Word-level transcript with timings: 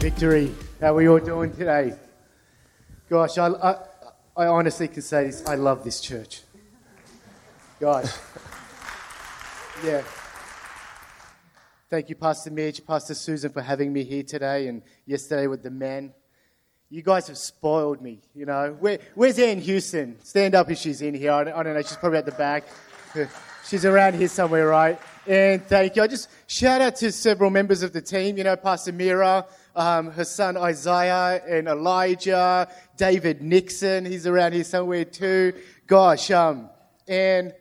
Victory. 0.00 0.50
How 0.80 0.92
are 0.92 0.94
we 0.94 1.08
all 1.10 1.18
doing 1.18 1.52
today? 1.52 1.92
Gosh, 3.10 3.36
I, 3.36 3.48
I, 3.48 3.76
I 4.34 4.46
honestly 4.46 4.88
can 4.88 5.02
say 5.02 5.26
this. 5.26 5.46
I 5.46 5.56
love 5.56 5.84
this 5.84 6.00
church. 6.00 6.40
Gosh. 7.78 8.10
Yeah. 9.84 10.02
Thank 11.90 12.08
you, 12.08 12.14
Pastor 12.14 12.50
Mitch, 12.50 12.86
Pastor 12.86 13.12
Susan, 13.12 13.52
for 13.52 13.60
having 13.60 13.92
me 13.92 14.02
here 14.02 14.22
today 14.22 14.68
and 14.68 14.80
yesterday 15.04 15.46
with 15.48 15.62
the 15.62 15.70
men. 15.70 16.14
You 16.88 17.02
guys 17.02 17.28
have 17.28 17.36
spoiled 17.36 18.00
me, 18.00 18.20
you 18.34 18.46
know. 18.46 18.74
Where, 18.80 19.00
where's 19.14 19.38
Ann 19.38 19.58
Houston? 19.58 20.18
Stand 20.24 20.54
up 20.54 20.70
if 20.70 20.78
she's 20.78 21.02
in 21.02 21.12
here. 21.12 21.32
I 21.32 21.44
don't, 21.44 21.52
I 21.52 21.62
don't 21.62 21.74
know. 21.74 21.82
She's 21.82 21.98
probably 21.98 22.18
at 22.18 22.24
the 22.24 22.32
back. 22.32 22.64
She's 23.66 23.84
around 23.84 24.14
here 24.14 24.28
somewhere, 24.28 24.66
right? 24.66 24.98
And 25.26 25.62
thank 25.64 25.94
you. 25.94 26.02
I 26.02 26.06
just 26.06 26.30
shout 26.46 26.80
out 26.80 26.96
to 26.96 27.12
several 27.12 27.50
members 27.50 27.82
of 27.82 27.92
the 27.92 28.00
team, 28.00 28.38
you 28.38 28.42
know, 28.42 28.56
Pastor 28.56 28.90
Mira, 28.90 29.46
um, 29.76 30.10
her 30.10 30.24
son 30.24 30.56
Isaiah 30.56 31.42
and 31.46 31.68
Elijah, 31.68 32.68
David 32.96 33.42
Nixon, 33.42 34.04
he's 34.04 34.26
around 34.26 34.52
here 34.52 34.64
somewhere 34.64 35.04
too. 35.04 35.52
Gosh, 35.86 36.30
um, 36.30 36.70
and 37.06 37.54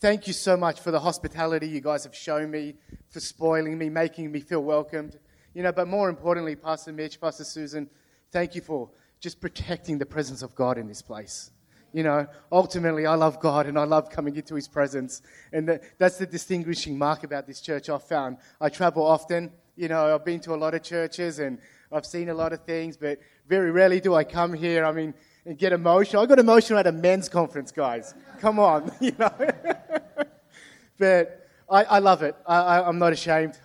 thank 0.00 0.26
you 0.26 0.32
so 0.32 0.56
much 0.56 0.80
for 0.80 0.90
the 0.90 1.00
hospitality 1.00 1.68
you 1.68 1.80
guys 1.80 2.04
have 2.04 2.14
shown 2.14 2.50
me, 2.50 2.74
for 3.08 3.20
spoiling 3.20 3.78
me, 3.78 3.88
making 3.88 4.30
me 4.30 4.40
feel 4.40 4.62
welcomed. 4.62 5.18
You 5.54 5.62
know, 5.62 5.72
but 5.72 5.88
more 5.88 6.08
importantly, 6.08 6.56
Pastor 6.56 6.92
Mitch, 6.92 7.20
Pastor 7.20 7.44
Susan, 7.44 7.88
thank 8.30 8.54
you 8.54 8.60
for 8.60 8.90
just 9.20 9.40
protecting 9.40 9.98
the 9.98 10.06
presence 10.06 10.42
of 10.42 10.54
God 10.54 10.78
in 10.78 10.86
this 10.86 11.02
place. 11.02 11.50
You 11.92 12.02
know, 12.02 12.26
ultimately, 12.52 13.06
I 13.06 13.14
love 13.14 13.40
God 13.40 13.66
and 13.66 13.78
I 13.78 13.84
love 13.84 14.10
coming 14.10 14.36
into 14.36 14.54
His 14.54 14.68
presence. 14.68 15.22
And 15.52 15.80
that's 15.96 16.18
the 16.18 16.26
distinguishing 16.26 16.98
mark 16.98 17.24
about 17.24 17.46
this 17.46 17.60
church 17.60 17.88
I've 17.88 18.02
found. 18.02 18.36
I 18.60 18.68
travel 18.68 19.02
often. 19.02 19.50
You 19.76 19.88
know, 19.88 20.14
I've 20.14 20.24
been 20.24 20.40
to 20.40 20.54
a 20.54 20.56
lot 20.56 20.74
of 20.74 20.82
churches 20.82 21.38
and 21.38 21.58
I've 21.92 22.06
seen 22.06 22.30
a 22.30 22.34
lot 22.34 22.52
of 22.54 22.64
things, 22.64 22.96
but 22.96 23.18
very 23.46 23.70
rarely 23.70 24.00
do 24.00 24.14
I 24.14 24.24
come 24.24 24.54
here. 24.54 24.84
I 24.84 24.92
mean, 24.92 25.12
and 25.44 25.56
get 25.56 25.72
emotional. 25.72 26.22
I 26.22 26.26
got 26.26 26.38
emotional 26.38 26.78
at 26.78 26.86
a 26.86 26.92
men's 26.92 27.28
conference, 27.28 27.70
guys. 27.70 28.14
Come 28.40 28.58
on, 28.58 28.90
you 29.00 29.12
know. 29.18 29.30
but 30.98 31.48
I, 31.70 31.84
I, 31.84 31.98
love 31.98 32.22
it. 32.22 32.34
I, 32.46 32.80
I'm 32.80 32.98
not 32.98 33.12
ashamed. 33.12 33.58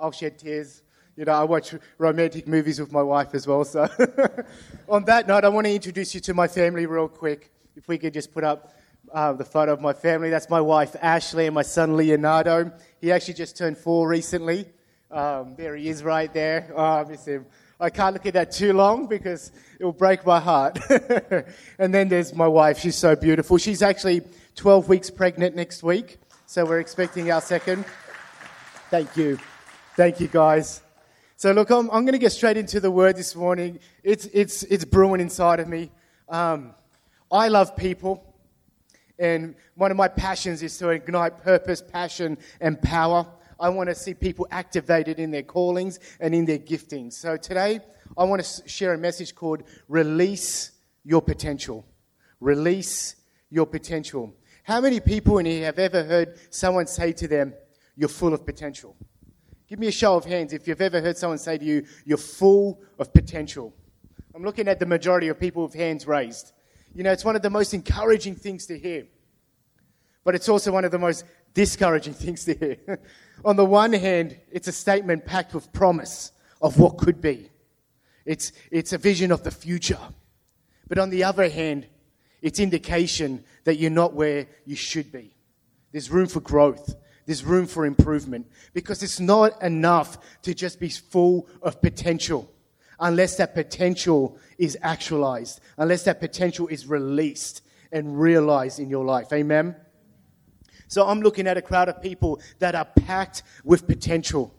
I'll 0.00 0.10
shed 0.10 0.38
tears. 0.38 0.82
You 1.16 1.26
know, 1.26 1.32
I 1.32 1.44
watch 1.44 1.74
romantic 1.98 2.48
movies 2.48 2.80
with 2.80 2.92
my 2.92 3.02
wife 3.02 3.34
as 3.34 3.46
well. 3.46 3.64
So, 3.64 3.88
on 4.88 5.04
that 5.04 5.28
note, 5.28 5.44
I 5.44 5.48
want 5.48 5.66
to 5.66 5.74
introduce 5.74 6.14
you 6.14 6.20
to 6.22 6.34
my 6.34 6.48
family 6.48 6.86
real 6.86 7.08
quick. 7.08 7.52
If 7.76 7.88
we 7.88 7.98
could 7.98 8.14
just 8.14 8.32
put 8.32 8.42
up 8.42 8.72
uh, 9.12 9.32
the 9.32 9.44
photo 9.44 9.72
of 9.72 9.80
my 9.80 9.92
family. 9.92 10.30
That's 10.30 10.50
my 10.50 10.60
wife, 10.60 10.94
Ashley, 11.00 11.46
and 11.46 11.54
my 11.54 11.62
son, 11.62 11.96
Leonardo. 11.96 12.72
He 13.00 13.12
actually 13.12 13.34
just 13.34 13.56
turned 13.56 13.78
four 13.78 14.08
recently. 14.08 14.66
Um, 15.10 15.54
there 15.56 15.74
he 15.74 15.88
is 15.88 16.02
right 16.02 16.32
there. 16.32 16.70
Oh, 16.74 16.82
I 16.82 17.04
miss 17.04 17.24
him. 17.24 17.46
I 17.80 17.90
can't 17.90 18.12
look 18.12 18.26
at 18.26 18.34
that 18.34 18.52
too 18.52 18.72
long 18.72 19.06
because 19.06 19.52
it 19.78 19.84
will 19.84 19.92
break 19.92 20.26
my 20.26 20.40
heart. 20.40 20.78
and 21.78 21.94
then 21.94 22.08
there's 22.08 22.34
my 22.34 22.48
wife. 22.48 22.78
She's 22.78 22.96
so 22.96 23.16
beautiful. 23.16 23.56
She's 23.56 23.82
actually 23.82 24.22
12 24.56 24.88
weeks 24.88 25.10
pregnant 25.10 25.56
next 25.56 25.82
week. 25.82 26.18
So 26.46 26.64
we're 26.64 26.80
expecting 26.80 27.30
our 27.30 27.40
second. 27.40 27.84
Thank 28.90 29.16
you. 29.16 29.38
Thank 29.96 30.20
you, 30.20 30.28
guys. 30.28 30.82
So, 31.36 31.52
look, 31.52 31.70
I'm, 31.70 31.88
I'm 31.90 32.04
going 32.04 32.12
to 32.12 32.18
get 32.18 32.32
straight 32.32 32.56
into 32.56 32.80
the 32.80 32.90
word 32.90 33.16
this 33.16 33.36
morning. 33.36 33.78
It's, 34.02 34.26
it's, 34.26 34.64
it's 34.64 34.84
brewing 34.84 35.20
inside 35.20 35.60
of 35.60 35.68
me. 35.68 35.90
Um, 36.28 36.74
I 37.30 37.48
love 37.48 37.76
people, 37.76 38.34
and 39.18 39.54
one 39.76 39.90
of 39.90 39.96
my 39.96 40.08
passions 40.08 40.62
is 40.62 40.76
to 40.78 40.88
ignite 40.88 41.44
purpose, 41.44 41.80
passion, 41.80 42.38
and 42.60 42.80
power. 42.82 43.26
I 43.60 43.68
want 43.68 43.88
to 43.88 43.94
see 43.94 44.14
people 44.14 44.46
activated 44.50 45.18
in 45.18 45.30
their 45.30 45.42
callings 45.42 45.98
and 46.20 46.34
in 46.34 46.44
their 46.44 46.58
giftings. 46.58 47.14
So 47.14 47.36
today, 47.36 47.80
I 48.16 48.24
want 48.24 48.44
to 48.44 48.68
share 48.68 48.94
a 48.94 48.98
message 48.98 49.34
called 49.34 49.64
Release 49.88 50.72
Your 51.04 51.20
Potential. 51.20 51.84
Release 52.40 53.16
Your 53.50 53.66
Potential. 53.66 54.34
How 54.62 54.80
many 54.80 55.00
people 55.00 55.38
in 55.38 55.46
here 55.46 55.64
have 55.64 55.78
ever 55.78 56.04
heard 56.04 56.38
someone 56.50 56.86
say 56.86 57.12
to 57.14 57.26
them, 57.26 57.54
You're 57.96 58.08
full 58.08 58.32
of 58.32 58.46
potential? 58.46 58.96
Give 59.66 59.78
me 59.78 59.88
a 59.88 59.92
show 59.92 60.14
of 60.14 60.24
hands 60.24 60.52
if 60.52 60.68
you've 60.68 60.80
ever 60.80 61.00
heard 61.00 61.16
someone 61.16 61.38
say 61.38 61.58
to 61.58 61.64
you, 61.64 61.84
You're 62.04 62.18
full 62.18 62.80
of 62.98 63.12
potential. 63.12 63.74
I'm 64.34 64.44
looking 64.44 64.68
at 64.68 64.78
the 64.78 64.86
majority 64.86 65.28
of 65.28 65.40
people 65.40 65.64
with 65.64 65.74
hands 65.74 66.06
raised. 66.06 66.52
You 66.94 67.02
know, 67.02 67.10
it's 67.10 67.24
one 67.24 67.34
of 67.34 67.42
the 67.42 67.50
most 67.50 67.74
encouraging 67.74 68.36
things 68.36 68.66
to 68.66 68.78
hear, 68.78 69.06
but 70.22 70.34
it's 70.34 70.48
also 70.48 70.70
one 70.70 70.84
of 70.84 70.92
the 70.92 70.98
most 70.98 71.24
discouraging 71.54 72.14
things 72.24 72.44
to 72.44 72.54
hear. 72.54 73.00
On 73.44 73.56
the 73.56 73.64
one 73.64 73.92
hand, 73.92 74.36
it's 74.50 74.68
a 74.68 74.72
statement 74.72 75.24
packed 75.24 75.54
with 75.54 75.72
promise 75.72 76.32
of 76.60 76.78
what 76.78 76.98
could 76.98 77.20
be, 77.20 77.50
it's, 78.24 78.52
it's 78.70 78.92
a 78.92 78.98
vision 78.98 79.32
of 79.32 79.42
the 79.42 79.50
future. 79.50 79.98
But 80.88 80.98
on 80.98 81.10
the 81.10 81.24
other 81.24 81.48
hand, 81.48 81.86
it's 82.42 82.60
indication 82.60 83.44
that 83.64 83.76
you're 83.76 83.90
not 83.90 84.14
where 84.14 84.46
you 84.64 84.76
should 84.76 85.12
be. 85.12 85.34
There's 85.92 86.10
room 86.10 86.26
for 86.26 86.40
growth. 86.40 86.94
There's 87.26 87.44
room 87.44 87.66
for 87.66 87.84
improvement 87.84 88.46
because 88.72 89.02
it's 89.02 89.20
not 89.20 89.62
enough 89.62 90.18
to 90.42 90.54
just 90.54 90.80
be 90.80 90.88
full 90.88 91.46
of 91.60 91.80
potential 91.82 92.50
unless 93.00 93.36
that 93.36 93.54
potential 93.54 94.38
is 94.56 94.76
actualized, 94.82 95.60
unless 95.76 96.04
that 96.04 96.20
potential 96.20 96.68
is 96.68 96.86
released 96.86 97.62
and 97.92 98.18
realized 98.18 98.80
in 98.80 98.90
your 98.90 99.04
life. 99.04 99.32
Amen? 99.32 99.76
So 100.88 101.06
I'm 101.06 101.20
looking 101.20 101.46
at 101.46 101.56
a 101.56 101.62
crowd 101.62 101.88
of 101.88 102.02
people 102.02 102.40
that 102.58 102.74
are 102.74 102.84
packed 102.84 103.42
with 103.62 103.86
potential. 103.86 104.54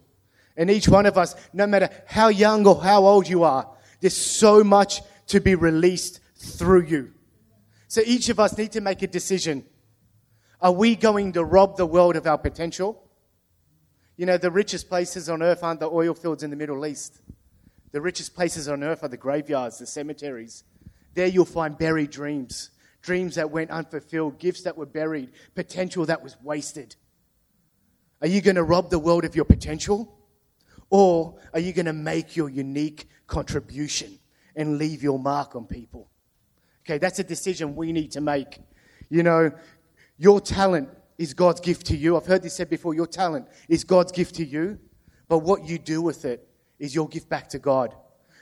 And 0.55 0.69
each 0.69 0.87
one 0.87 1.05
of 1.05 1.17
us, 1.17 1.35
no 1.53 1.67
matter 1.67 1.89
how 2.05 2.29
young 2.29 2.65
or 2.65 2.81
how 2.81 3.05
old 3.05 3.27
you 3.27 3.43
are, 3.43 3.67
there's 3.99 4.17
so 4.17 4.63
much 4.63 5.01
to 5.27 5.39
be 5.39 5.55
released 5.55 6.19
through 6.35 6.83
you. 6.83 7.13
So 7.87 8.01
each 8.05 8.29
of 8.29 8.39
us 8.39 8.57
need 8.57 8.71
to 8.73 8.81
make 8.81 9.01
a 9.01 9.07
decision. 9.07 9.65
Are 10.61 10.71
we 10.71 10.95
going 10.95 11.33
to 11.33 11.43
rob 11.43 11.77
the 11.77 11.85
world 11.85 12.15
of 12.15 12.27
our 12.27 12.37
potential? 12.37 13.03
You 14.17 14.25
know, 14.25 14.37
the 14.37 14.51
richest 14.51 14.89
places 14.89 15.29
on 15.29 15.41
earth 15.41 15.63
aren't 15.63 15.79
the 15.79 15.89
oil 15.89 16.13
fields 16.13 16.43
in 16.43 16.49
the 16.49 16.55
Middle 16.55 16.85
East. 16.85 17.21
The 17.91 18.01
richest 18.01 18.35
places 18.35 18.67
on 18.67 18.83
earth 18.83 19.03
are 19.03 19.07
the 19.07 19.17
graveyards, 19.17 19.79
the 19.79 19.87
cemeteries. 19.87 20.63
There 21.15 21.27
you'll 21.27 21.45
find 21.45 21.77
buried 21.77 22.11
dreams, 22.11 22.69
dreams 23.09 23.33
that 23.33 23.49
went 23.49 23.71
unfulfilled, 23.71 24.37
gifts 24.37 24.61
that 24.61 24.77
were 24.77 24.85
buried, 24.85 25.31
potential 25.55 26.05
that 26.05 26.23
was 26.23 26.37
wasted. 26.43 26.95
Are 28.21 28.27
you 28.27 28.39
going 28.39 28.55
to 28.55 28.61
rob 28.61 28.91
the 28.91 28.99
world 28.99 29.25
of 29.25 29.35
your 29.35 29.45
potential? 29.45 30.15
Or 30.91 31.39
are 31.51 31.59
you 31.59 31.73
going 31.73 31.87
to 31.87 31.93
make 32.11 32.35
your 32.35 32.49
unique 32.49 33.07
contribution 33.25 34.19
and 34.55 34.77
leave 34.77 35.01
your 35.01 35.17
mark 35.17 35.55
on 35.55 35.65
people? 35.65 36.11
Okay, 36.83 36.99
that's 36.99 37.17
a 37.17 37.23
decision 37.23 37.75
we 37.75 37.91
need 37.91 38.11
to 38.11 38.21
make. 38.21 38.59
You 39.09 39.23
know, 39.23 39.53
your 40.19 40.39
talent 40.39 40.89
is 41.17 41.33
God's 41.33 41.61
gift 41.61 41.87
to 41.87 41.97
you. 41.97 42.15
I've 42.15 42.27
heard 42.27 42.43
this 42.43 42.53
said 42.53 42.69
before 42.69 42.93
your 42.93 43.07
talent 43.07 43.47
is 43.67 43.83
God's 43.83 44.11
gift 44.11 44.35
to 44.35 44.45
you, 44.45 44.77
but 45.27 45.39
what 45.39 45.65
you 45.65 45.79
do 45.79 46.03
with 46.03 46.25
it 46.25 46.47
is 46.77 46.93
your 46.93 47.07
gift 47.07 47.27
back 47.27 47.49
to 47.49 47.57
God. 47.57 47.95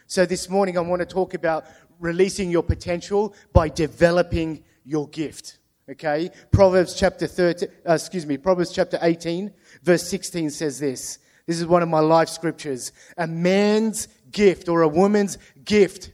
So 0.08 0.26
this 0.26 0.50
morning 0.50 0.78
I 0.78 0.82
want 0.82 1.02
to 1.02 1.06
talk 1.06 1.34
about 1.36 1.66
releasing 2.00 2.52
your 2.52 2.64
potential 2.64 3.34
by 3.54 3.70
developing 3.70 4.64
your 4.84 5.08
gift. 5.10 5.60
Okay? 5.90 6.32
Proverbs 6.52 6.96
chapter 6.96 7.28
13, 7.28 7.70
uh, 7.88 7.94
excuse 7.94 8.26
me, 8.26 8.38
Proverbs 8.38 8.72
chapter 8.72 9.00
18, 9.02 9.54
verse 9.84 10.08
16 10.08 10.50
says 10.50 10.80
this. 10.80 11.20
This 11.46 11.60
is 11.60 11.66
one 11.66 11.82
of 11.82 11.90
my 11.90 12.00
life 12.00 12.30
scriptures. 12.30 12.92
A 13.18 13.26
man's 13.26 14.08
gift 14.32 14.68
or 14.68 14.82
a 14.82 14.88
woman's 14.88 15.38
gift 15.64 16.12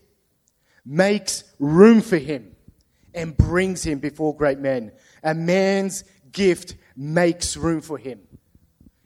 makes 0.86 1.44
room 1.60 2.02
for 2.02 2.18
him 2.18 2.56
and 3.14 3.36
brings 3.36 3.84
him 3.84 4.00
before 4.00 4.36
great 4.36 4.60
men. 4.60 4.92
A 5.24 5.34
man's 5.34 6.04
gift 6.32 6.76
makes 6.96 7.58
room 7.58 7.82
for 7.82 7.98
him. 7.98 8.20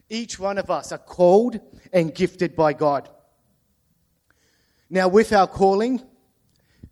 Each 0.09 0.39
one 0.39 0.57
of 0.57 0.69
us 0.69 0.91
are 0.91 0.97
called 0.97 1.59
and 1.93 2.13
gifted 2.13 2.55
by 2.55 2.73
God. 2.73 3.09
Now, 4.89 5.07
with 5.09 5.33
our 5.33 5.47
calling, 5.47 6.01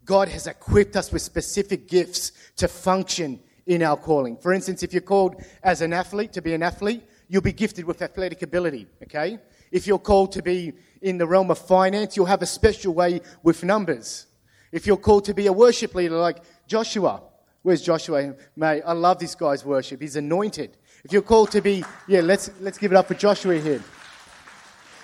God 0.06 0.28
has 0.28 0.46
equipped 0.46 0.96
us 0.96 1.12
with 1.12 1.20
specific 1.20 1.88
gifts 1.88 2.32
to 2.56 2.68
function 2.68 3.40
in 3.66 3.82
our 3.82 3.96
calling. 3.96 4.36
For 4.36 4.52
instance, 4.52 4.84
if 4.84 4.92
you're 4.92 5.02
called 5.02 5.42
as 5.62 5.82
an 5.82 5.92
athlete 5.92 6.32
to 6.34 6.40
be 6.40 6.54
an 6.54 6.62
athlete, 6.62 7.02
you'll 7.28 7.42
be 7.42 7.52
gifted 7.52 7.84
with 7.84 8.00
athletic 8.00 8.42
ability, 8.42 8.86
okay? 9.02 9.38
If 9.72 9.88
you're 9.88 9.98
called 9.98 10.30
to 10.32 10.42
be 10.42 10.74
in 11.02 11.18
the 11.18 11.26
realm 11.26 11.50
of 11.50 11.58
finance, 11.58 12.16
you'll 12.16 12.26
have 12.26 12.40
a 12.40 12.46
special 12.46 12.94
way 12.94 13.20
with 13.42 13.64
numbers. 13.64 14.26
If 14.70 14.86
you're 14.86 14.96
called 14.96 15.24
to 15.24 15.34
be 15.34 15.48
a 15.48 15.52
worship 15.52 15.94
leader 15.96 16.16
like 16.16 16.38
Joshua, 16.68 17.22
where's 17.62 17.82
Joshua? 17.82 18.34
Mate, 18.54 18.82
I 18.86 18.92
love 18.92 19.18
this 19.18 19.34
guy's 19.34 19.64
worship. 19.64 20.00
He's 20.00 20.14
anointed. 20.14 20.76
If 21.04 21.12
you're 21.12 21.22
called 21.22 21.50
to 21.50 21.60
be, 21.60 21.84
yeah, 22.06 22.20
let's, 22.20 22.48
let's 22.60 22.78
give 22.78 22.92
it 22.92 22.96
up 22.96 23.08
for 23.08 23.14
Joshua 23.14 23.58
here. 23.58 23.82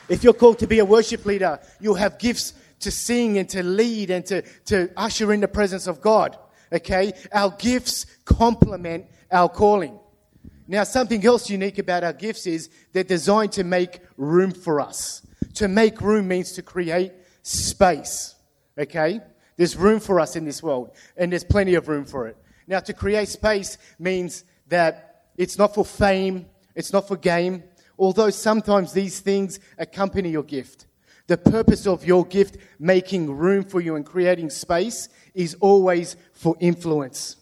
If 0.08 0.22
you're 0.22 0.32
called 0.32 0.60
to 0.60 0.66
be 0.68 0.78
a 0.78 0.84
worship 0.84 1.24
leader, 1.26 1.58
you'll 1.80 1.94
have 1.94 2.18
gifts 2.18 2.54
to 2.82 2.90
sing 2.90 3.38
and 3.38 3.48
to 3.50 3.62
lead 3.62 4.10
and 4.10 4.24
to, 4.26 4.42
to 4.66 4.90
usher 4.96 5.32
in 5.32 5.40
the 5.40 5.48
presence 5.48 5.86
of 5.86 6.00
God. 6.00 6.38
Okay? 6.72 7.12
Our 7.32 7.50
gifts 7.50 8.06
complement 8.24 9.06
our 9.30 9.48
calling. 9.48 9.98
Now, 10.68 10.84
something 10.84 11.24
else 11.26 11.50
unique 11.50 11.78
about 11.78 12.04
our 12.04 12.12
gifts 12.12 12.46
is 12.46 12.70
they're 12.92 13.04
designed 13.04 13.52
to 13.52 13.64
make 13.64 14.00
room 14.16 14.52
for 14.52 14.80
us. 14.80 15.22
To 15.54 15.68
make 15.68 16.00
room 16.00 16.28
means 16.28 16.52
to 16.52 16.62
create 16.62 17.12
space. 17.42 18.34
Okay? 18.78 19.20
There's 19.56 19.76
room 19.76 20.00
for 20.00 20.18
us 20.20 20.36
in 20.36 20.44
this 20.44 20.62
world, 20.62 20.92
and 21.16 21.32
there's 21.32 21.44
plenty 21.44 21.74
of 21.74 21.88
room 21.88 22.04
for 22.04 22.26
it. 22.26 22.36
Now, 22.66 22.80
to 22.80 22.92
create 22.92 23.28
space 23.28 23.76
means 23.98 24.44
that 24.68 25.24
it's 25.36 25.58
not 25.58 25.74
for 25.74 25.84
fame, 25.84 26.46
it's 26.74 26.92
not 26.92 27.08
for 27.08 27.16
game, 27.16 27.64
although 27.98 28.30
sometimes 28.30 28.92
these 28.92 29.20
things 29.20 29.60
accompany 29.78 30.30
your 30.30 30.42
gift. 30.42 30.86
The 31.26 31.38
purpose 31.38 31.86
of 31.86 32.04
your 32.04 32.24
gift 32.24 32.56
making 32.78 33.30
room 33.30 33.64
for 33.64 33.80
you 33.80 33.94
and 33.96 34.04
creating 34.04 34.50
space 34.50 35.08
is 35.34 35.56
always 35.60 36.16
for 36.32 36.56
influence. 36.60 37.36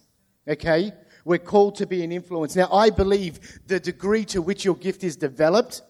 Okay? 0.47 0.93
We're 1.25 1.38
called 1.38 1.77
to 1.77 1.87
be 1.87 2.03
an 2.03 2.12
influence. 2.12 2.56
Now, 2.56 2.69
I 2.73 2.91
believe 2.91 3.61
the 3.67 3.81
degree 3.81 4.25
to 4.27 4.43
which 4.43 4.65
your 4.65 4.77
gift 4.77 5.05
is 5.05 5.17
developed 5.17 5.82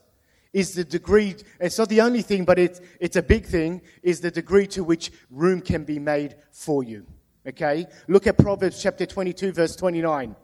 is 0.52 0.74
the 0.74 0.84
degree, 0.84 1.36
it's 1.60 1.78
not 1.78 1.88
the 1.88 2.00
only 2.00 2.22
thing, 2.22 2.44
but 2.44 2.58
it's, 2.58 2.80
it's 2.98 3.16
a 3.16 3.22
big 3.22 3.46
thing, 3.46 3.80
is 4.02 4.20
the 4.20 4.30
degree 4.30 4.66
to 4.66 4.82
which 4.82 5.12
room 5.30 5.60
can 5.60 5.84
be 5.84 5.98
made 5.98 6.34
for 6.50 6.82
you. 6.82 7.06
Okay? 7.46 7.86
Look 8.08 8.26
at 8.26 8.36
Proverbs 8.36 8.82
chapter 8.82 9.06
22, 9.06 9.52
verse 9.52 9.76
29. 9.76 10.34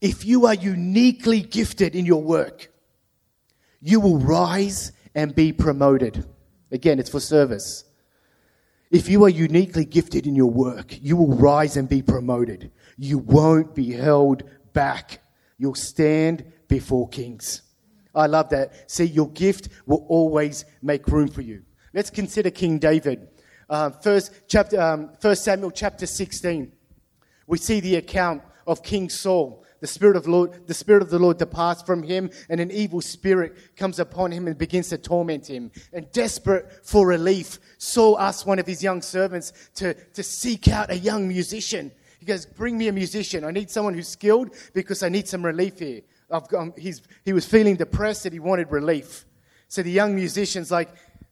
If 0.00 0.24
you 0.24 0.46
are 0.46 0.54
uniquely 0.54 1.40
gifted 1.40 1.94
in 1.94 2.06
your 2.06 2.22
work, 2.22 2.70
you 3.80 4.00
will 4.00 4.18
rise 4.18 4.92
and 5.16 5.34
be 5.34 5.50
promoted. 5.52 6.24
Again, 6.70 7.00
it's 7.00 7.10
for 7.10 7.20
service. 7.20 7.84
If 8.90 9.08
you 9.08 9.24
are 9.24 9.30
uniquely 9.30 9.84
gifted 9.84 10.26
in 10.26 10.36
your 10.36 10.50
work, 10.50 10.96
you 11.02 11.16
will 11.16 11.34
rise 11.34 11.76
and 11.76 11.88
be 11.88 12.02
promoted. 12.02 12.70
You 12.98 13.18
won't 13.18 13.74
be 13.74 13.92
held 13.92 14.44
back. 14.74 15.20
You'll 15.58 15.74
stand 15.74 16.44
before 16.68 17.08
kings. 17.08 17.62
I 18.14 18.26
love 18.26 18.50
that. 18.50 18.90
See, 18.90 19.04
your 19.04 19.30
gift 19.30 19.70
will 19.86 20.04
always 20.08 20.64
make 20.82 21.08
room 21.08 21.28
for 21.28 21.40
you. 21.40 21.62
Let's 21.92 22.10
consider 22.10 22.50
King 22.50 22.78
David. 22.78 23.28
Uh, 23.68 23.90
first, 23.90 24.32
chapter, 24.46 24.80
um, 24.80 25.10
first 25.18 25.44
Samuel 25.44 25.70
chapter 25.70 26.06
16. 26.06 26.72
We 27.46 27.58
see 27.58 27.80
the 27.80 27.96
account 27.96 28.42
of 28.66 28.82
King 28.82 29.08
Saul. 29.08 29.64
The 29.86 29.92
spirit 29.92 30.16
of 30.16 30.26
Lord, 30.26 30.66
the 30.66 30.74
spirit 30.74 31.00
of 31.00 31.10
the 31.10 31.18
Lord 31.20 31.38
departs 31.38 31.80
from 31.80 32.02
him, 32.02 32.30
and 32.48 32.58
an 32.58 32.72
evil 32.72 33.00
spirit 33.00 33.76
comes 33.76 34.00
upon 34.00 34.32
him 34.32 34.48
and 34.48 34.58
begins 34.58 34.88
to 34.88 34.98
torment 34.98 35.46
him. 35.46 35.70
And 35.92 36.10
desperate 36.10 36.84
for 36.84 37.06
relief, 37.06 37.60
Saul 37.78 38.18
asks 38.18 38.44
one 38.44 38.58
of 38.58 38.66
his 38.66 38.82
young 38.82 39.00
servants 39.00 39.52
to, 39.76 39.94
to 39.94 40.24
seek 40.24 40.66
out 40.66 40.90
a 40.90 40.98
young 40.98 41.28
musician. 41.28 41.92
He 42.18 42.26
goes, 42.26 42.46
"Bring 42.46 42.76
me 42.76 42.88
a 42.88 42.92
musician. 42.92 43.44
I 43.44 43.52
need 43.52 43.70
someone 43.70 43.94
who's 43.94 44.08
skilled 44.08 44.56
because 44.74 45.04
I 45.04 45.08
need 45.08 45.28
some 45.28 45.44
relief 45.44 45.78
here." 45.78 46.00
Um, 46.32 46.74
he 47.24 47.32
was 47.32 47.46
feeling 47.46 47.76
depressed 47.76 48.26
and 48.26 48.32
he 48.32 48.40
wanted 48.40 48.72
relief. 48.72 49.24
So 49.68 49.84
the 49.84 49.92
young 49.92 50.16
musician's 50.16 50.72
like, 50.72 50.88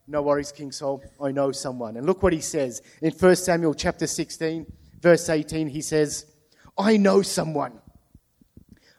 no 0.07 0.23
worries, 0.23 0.53
King 0.53 0.71
Saul, 0.71 1.03
I 1.21 1.33
know 1.33 1.51
someone. 1.51 1.97
And 1.97 2.07
look 2.07 2.23
what 2.23 2.33
he 2.33 2.41
says 2.41 2.83
in 3.03 3.11
1 3.11 3.35
Samuel 3.35 3.75
chapter 3.75 4.07
16, 4.07 4.65
verse 5.01 5.29
18. 5.29 5.67
He 5.67 5.81
says, 5.81 6.27
I 6.79 6.99
know 6.99 7.21
someone. 7.23 7.81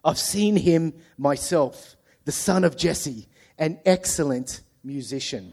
I've 0.06 0.20
seen 0.20 0.56
him 0.56 0.94
myself, 1.18 1.98
the 2.26 2.32
son 2.32 2.64
of 2.64 2.78
Jesse, 2.78 3.28
an 3.58 3.80
excellent 3.86 4.62
musician. 4.84 5.52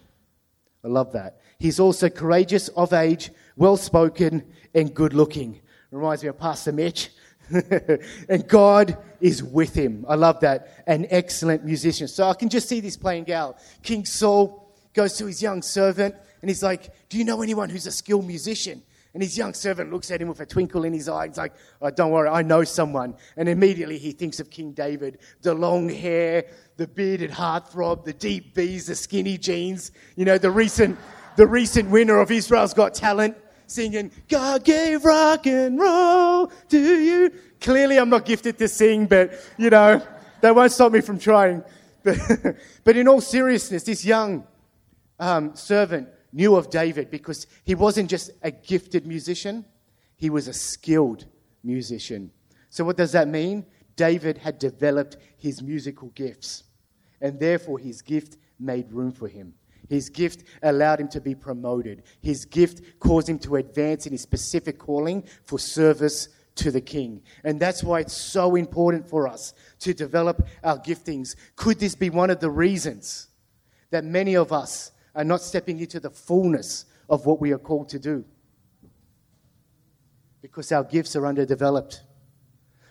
I 0.85 0.89
love 0.89 1.13
that. 1.13 1.41
He's 1.59 1.81
also 1.81 2.11
courageous 2.11 2.69
of 2.69 2.93
age, 2.93 3.31
well 3.57 3.79
spoken, 3.79 4.45
and 4.75 4.95
good 4.95 5.15
looking. 5.15 5.61
Reminds 5.91 6.23
me 6.23 6.29
of 6.29 6.39
Pastor 6.39 6.73
Mitch. 6.73 7.11
and 8.29 8.47
God 8.47 8.99
is 9.21 9.43
with 9.43 9.75
him. 9.75 10.05
I 10.09 10.17
love 10.17 10.41
that. 10.41 10.85
An 10.87 11.07
excellent 11.11 11.65
musician. 11.65 12.09
So 12.09 12.29
I 12.29 12.35
can 12.35 12.49
just 12.49 12.69
see 12.69 12.81
this 12.81 12.97
playing 12.97 13.33
out. 13.33 13.59
King 13.83 14.05
Saul 14.05 14.75
goes 14.93 15.17
to 15.19 15.27
his 15.27 15.43
young 15.43 15.63
servant 15.63 16.15
and 16.41 16.51
he's 16.51 16.63
like, 16.63 16.91
Do 17.09 17.19
you 17.19 17.25
know 17.25 17.43
anyone 17.43 17.71
who's 17.71 17.87
a 17.87 17.93
skilled 17.93 18.27
musician? 18.27 18.83
And 19.15 19.23
his 19.23 19.37
young 19.37 19.53
servant 19.53 19.93
looks 19.93 20.11
at 20.11 20.23
him 20.23 20.29
with 20.29 20.41
a 20.41 20.47
twinkle 20.47 20.85
in 20.85 20.95
his 20.95 21.09
eye. 21.09 21.29
He's 21.29 21.37
like, 21.37 21.53
oh, 21.83 21.91
Don't 21.91 22.11
worry, 22.13 22.29
I 22.29 22.43
know 22.43 22.65
someone. 22.65 23.15
And 23.37 23.49
immediately 23.49 23.99
he 23.99 24.13
thinks 24.13 24.41
of 24.41 24.49
King 24.49 24.73
David 24.73 25.19
the 25.43 25.53
long 25.55 25.89
hair, 25.89 26.47
the 26.77 26.87
bearded 26.87 27.31
heartthrob, 27.31 28.05
the 28.05 28.15
deep 28.15 28.55
V's, 28.55 28.87
the 28.87 28.95
skinny 28.95 29.37
jeans, 29.37 29.93
you 30.17 30.25
know, 30.25 30.39
the 30.39 30.51
recent, 30.51 30.99
the 31.37 31.47
recent 31.47 31.91
winner 31.91 32.21
of 32.21 32.31
Israel's 32.31 32.73
Got 32.73 32.95
Talent 32.95 33.37
singing, 33.67 34.13
God 34.29 34.65
gave 34.65 35.05
rock 35.05 35.47
and 35.47 35.79
roll 35.79 36.49
to 36.69 36.79
you. 36.79 37.33
Clearly, 37.61 37.99
I'm 37.99 38.11
not 38.11 38.25
gifted 38.25 38.59
to 38.59 38.69
sing, 38.69 39.07
but 39.07 39.33
you 39.57 39.71
know, 39.71 40.03
that 40.41 40.55
won't 40.55 40.73
stop 40.73 40.93
me 40.93 41.01
from 41.01 41.19
trying. 41.19 41.65
But, 42.05 42.19
but 42.83 42.97
in 42.97 43.07
all 43.07 43.21
seriousness, 43.21 43.85
this 43.85 44.05
young 44.05 44.45
um, 45.21 45.55
servant 45.55 46.09
knew 46.33 46.57
of 46.57 46.71
David 46.71 47.11
because 47.11 47.47
he 47.65 47.75
wasn't 47.75 48.11
just 48.11 48.31
a 48.43 48.51
gifted 48.51 49.07
musician, 49.07 49.65
he 50.17 50.31
was 50.31 50.49
a 50.49 50.53
skilled 50.53 51.27
musician. 51.63 52.31
So, 52.71 52.85
what 52.85 52.97
does 52.97 53.13
that 53.13 53.29
mean? 53.29 53.67
David 53.97 54.39
had 54.39 54.59
developed 54.59 55.17
his 55.37 55.63
musical 55.63 56.09
gifts, 56.11 56.65
and 57.21 57.39
therefore 57.39 57.79
his 57.79 58.03
gift 58.03 58.39
made 58.59 58.91
room 58.93 59.13
for 59.13 59.29
him. 59.29 59.55
His 59.89 60.09
gift 60.09 60.45
allowed 60.63 61.01
him 61.01 61.09
to 61.09 61.21
be 61.21 61.35
promoted. 61.35 62.05
His 62.21 62.45
gift 62.45 62.99
caused 62.99 63.29
him 63.29 63.39
to 63.41 63.57
advance 63.57 64.07
in 64.07 64.13
his 64.13 64.23
specific 64.23 64.79
calling 64.79 65.25
for 65.45 65.59
service 65.59 66.29
to 66.55 66.71
the 66.71 66.81
king. 66.81 67.23
And 67.45 67.59
that's 67.61 67.83
why 67.83 68.01
it's 68.01 68.17
so 68.17 68.55
important 68.57 69.09
for 69.09 69.27
us 69.29 69.53
to 69.81 69.93
develop 69.93 70.47
our 70.63 70.79
giftings. 70.79 71.35
Could 71.57 71.79
this 71.79 71.95
be 71.95 72.11
one 72.11 72.31
of 72.31 72.41
the 72.41 72.51
reasons 72.51 73.29
that 73.91 74.05
many 74.05 74.35
of 74.37 74.53
us 74.53 74.93
are 75.15 75.25
not 75.25 75.43
stepping 75.43 75.79
into 75.81 76.01
the 76.01 76.11
fullness 76.11 76.87
of 77.09 77.27
what 77.27 77.41
we 77.41 77.53
are 77.53 77.59
called 77.59 77.89
to 77.91 77.99
do? 77.99 78.25
Because 80.41 80.73
our 80.73 80.85
gifts 80.85 81.15
are 81.17 81.27
underdeveloped. 81.27 82.03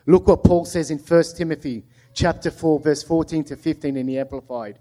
Look 0.05 0.27
what 0.27 0.43
Paul 0.43 0.65
says 0.65 0.91
in 0.91 0.97
1 0.97 1.23
Timothy 1.37 1.83
chapter 2.13 2.51
4 2.51 2.79
verse 2.79 3.03
14 3.03 3.43
to 3.45 3.55
15 3.55 3.97
in 3.97 4.05
the 4.05 4.19
amplified. 4.19 4.79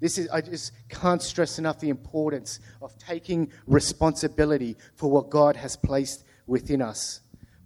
This 0.00 0.18
is, 0.18 0.28
I 0.30 0.40
just 0.40 0.72
can't 0.88 1.22
stress 1.22 1.58
enough 1.58 1.78
the 1.78 1.88
importance 1.88 2.58
of 2.80 2.96
taking 2.98 3.52
responsibility 3.66 4.76
for 4.96 5.08
what 5.10 5.30
God 5.30 5.54
has 5.56 5.76
placed 5.76 6.24
within 6.46 6.82
us. 6.82 7.20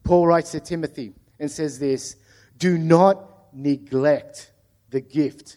Paul 0.05 0.27
writes 0.27 0.53
to 0.53 0.61
Timothy 0.61 1.15
and 1.41 1.51
says 1.51 1.79
this 1.79 2.17
Do 2.59 2.77
not 2.77 3.55
neglect 3.55 4.51
the 4.91 5.01
gift 5.01 5.57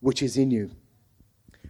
which 0.00 0.22
is 0.22 0.36
in 0.36 0.50
you. 0.50 0.70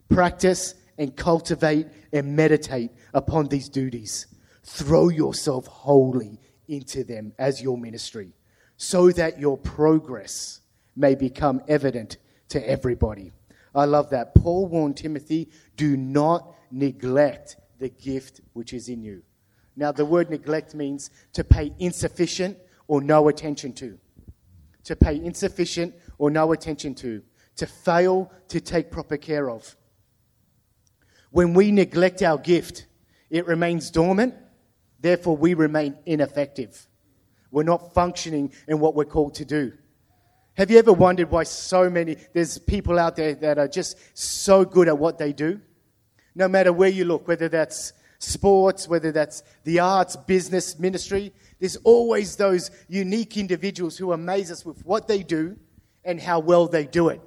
Practice 0.08 0.74
and 0.98 1.16
cultivate 1.16 1.88
and 2.12 2.36
meditate 2.36 2.90
upon 3.12 3.48
these 3.48 3.68
duties. 3.68 4.26
Throw 4.62 5.08
yourself 5.08 5.66
wholly 5.66 6.40
into 6.68 7.04
them 7.04 7.32
as 7.38 7.62
your 7.62 7.76
ministry 7.76 8.32
so 8.76 9.10
that 9.10 9.38
your 9.38 9.56
progress 9.58 10.60
may 10.96 11.14
become 11.14 11.60
evident 11.68 12.18
to 12.48 12.68
everybody. 12.68 13.32
I 13.74 13.84
love 13.84 14.10
that. 14.10 14.34
Paul 14.34 14.66
warned 14.68 14.96
Timothy, 14.96 15.50
do 15.76 15.96
not 15.96 16.54
neglect 16.70 17.56
the 17.78 17.88
gift 17.88 18.40
which 18.52 18.72
is 18.72 18.88
in 18.88 19.02
you. 19.02 19.22
Now, 19.76 19.90
the 19.90 20.04
word 20.04 20.30
neglect 20.30 20.74
means 20.74 21.10
to 21.32 21.42
pay 21.42 21.72
insufficient 21.78 22.56
or 22.86 23.00
no 23.00 23.28
attention 23.28 23.72
to. 23.74 23.98
To 24.84 24.94
pay 24.96 25.16
insufficient 25.16 25.94
or 26.18 26.30
no 26.30 26.52
attention 26.52 26.94
to. 26.96 27.22
To 27.56 27.66
fail 27.66 28.30
to 28.48 28.60
take 28.60 28.90
proper 28.90 29.16
care 29.16 29.50
of. 29.50 29.76
When 31.34 31.52
we 31.52 31.72
neglect 31.72 32.22
our 32.22 32.38
gift, 32.38 32.86
it 33.28 33.48
remains 33.48 33.90
dormant, 33.90 34.36
therefore, 35.00 35.36
we 35.36 35.54
remain 35.54 35.96
ineffective. 36.06 36.86
We're 37.50 37.64
not 37.64 37.92
functioning 37.92 38.52
in 38.68 38.78
what 38.78 38.94
we're 38.94 39.04
called 39.04 39.34
to 39.34 39.44
do. 39.44 39.72
Have 40.56 40.70
you 40.70 40.78
ever 40.78 40.92
wondered 40.92 41.32
why 41.32 41.42
so 41.42 41.90
many, 41.90 42.18
there's 42.34 42.58
people 42.58 43.00
out 43.00 43.16
there 43.16 43.34
that 43.34 43.58
are 43.58 43.66
just 43.66 43.98
so 44.16 44.64
good 44.64 44.86
at 44.86 44.96
what 44.96 45.18
they 45.18 45.32
do? 45.32 45.60
No 46.36 46.46
matter 46.46 46.72
where 46.72 46.88
you 46.88 47.04
look, 47.04 47.26
whether 47.26 47.48
that's 47.48 47.92
sports, 48.20 48.86
whether 48.86 49.10
that's 49.10 49.42
the 49.64 49.80
arts, 49.80 50.14
business, 50.14 50.78
ministry, 50.78 51.32
there's 51.58 51.74
always 51.78 52.36
those 52.36 52.70
unique 52.86 53.36
individuals 53.36 53.98
who 53.98 54.12
amaze 54.12 54.52
us 54.52 54.64
with 54.64 54.86
what 54.86 55.08
they 55.08 55.24
do 55.24 55.56
and 56.04 56.20
how 56.20 56.38
well 56.38 56.68
they 56.68 56.86
do 56.86 57.08
it. 57.08 57.20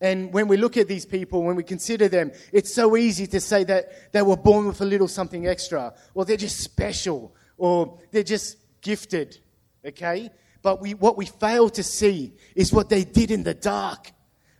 And 0.00 0.32
when 0.32 0.48
we 0.48 0.56
look 0.56 0.76
at 0.76 0.88
these 0.88 1.04
people, 1.04 1.42
when 1.42 1.56
we 1.56 1.62
consider 1.62 2.08
them, 2.08 2.32
it's 2.52 2.74
so 2.74 2.96
easy 2.96 3.26
to 3.28 3.40
say 3.40 3.64
that 3.64 4.12
they 4.12 4.22
were 4.22 4.36
born 4.36 4.66
with 4.66 4.80
a 4.80 4.84
little 4.84 5.08
something 5.08 5.46
extra, 5.46 5.92
or 6.14 6.24
they're 6.24 6.38
just 6.38 6.60
special, 6.60 7.34
or 7.58 7.98
they're 8.10 8.22
just 8.22 8.56
gifted, 8.80 9.38
okay? 9.84 10.30
But 10.62 10.80
we, 10.80 10.94
what 10.94 11.16
we 11.16 11.26
fail 11.26 11.68
to 11.70 11.82
see 11.82 12.32
is 12.54 12.72
what 12.72 12.88
they 12.88 13.04
did 13.04 13.30
in 13.30 13.42
the 13.42 13.54
dark 13.54 14.12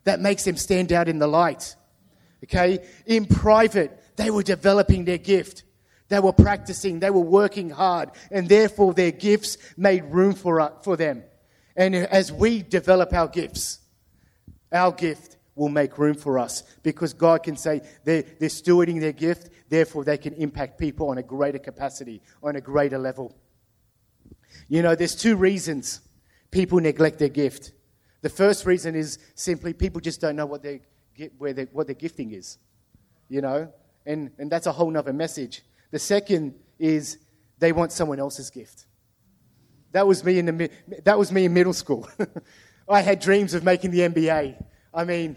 that 0.05 0.21
makes 0.21 0.45
them 0.45 0.57
stand 0.57 0.93
out 0.93 1.09
in 1.09 1.19
the 1.19 1.27
light. 1.27 1.75
Okay? 2.45 2.81
In 3.07 3.27
private, 3.27 4.17
they 4.17 4.31
were 4.31 4.43
developing 4.43 5.05
their 5.05 5.19
gift. 5.19 5.65
They 6.09 6.21
were 6.21 6.33
practicing, 6.33 7.01
they 7.01 7.11
were 7.11 7.21
working 7.21 7.71
hard, 7.71 8.11
and 8.31 8.49
therefore 8.49 8.95
their 8.95 9.13
gifts 9.13 9.59
made 9.77 10.05
room 10.05 10.35
for, 10.35 10.61
uh, 10.61 10.71
for 10.83 10.97
them. 10.97 11.23
And 11.77 11.95
as 11.95 12.33
we 12.33 12.63
develop 12.63 13.13
our 13.13 13.29
gifts, 13.29 13.80
our 14.73 14.93
gift 14.93 15.37
will 15.55 15.69
make 15.69 15.99
room 15.99 16.15
for 16.15 16.39
us 16.39 16.63
because 16.83 17.13
God 17.13 17.43
can 17.43 17.57
say 17.57 17.83
they're, 18.05 18.23
they're 18.23 18.49
stewarding 18.49 19.01
their 19.01 19.13
gift, 19.13 19.51
therefore 19.69 20.05
they 20.05 20.17
can 20.17 20.33
impact 20.35 20.79
people 20.79 21.11
on 21.11 21.19
a 21.19 21.23
greater 21.23 21.59
capacity, 21.59 22.23
on 22.43 22.57
a 22.57 22.61
greater 22.61 22.99
level. 22.99 23.37
You 24.69 24.83
know, 24.83 24.95
there's 24.95 25.15
two 25.15 25.37
reasons 25.37 26.01
people 26.51 26.81
neglect 26.81 27.19
their 27.19 27.29
gift. 27.29 27.73
The 28.23 28.29
first 28.29 28.67
reason 28.67 28.95
is 28.95 29.19
simply 29.35 29.73
people 29.73 30.01
just 30.01 30.21
don't 30.21 30.37
know 30.37 30.47
what 30.47 30.63
their, 30.63 30.81
where 31.39 31.53
their, 31.53 31.67
what 31.73 31.87
their 31.87 31.95
gifting 31.95 32.33
is, 32.33 32.59
you 33.29 33.41
know, 33.41 33.73
and, 34.07 34.31
and 34.39 34.51
that's 34.51 34.67
a 34.67 34.73
whole 34.73 34.91
nother 34.91 35.13
message. 35.13 35.63
The 35.91 35.99
second 35.99 36.55
is 36.79 37.19
they 37.59 37.73
want 37.73 37.93
someone 37.93 38.19
else's 38.19 38.51
gift. 38.51 38.87
That 39.93 40.07
was 40.07 40.25
me 40.25 40.39
in, 40.39 40.47
the, 40.47 40.71
that 41.05 41.19
was 41.19 41.33
me 41.33 41.45
in 41.45 41.53
middle 41.53 41.73
school. 41.73 42.09
I 42.91 43.03
had 43.03 43.21
dreams 43.21 43.55
of 43.55 43.63
making 43.63 43.93
the 43.93 44.01
NBA. 44.01 44.61
I 44.93 45.05
mean, 45.05 45.37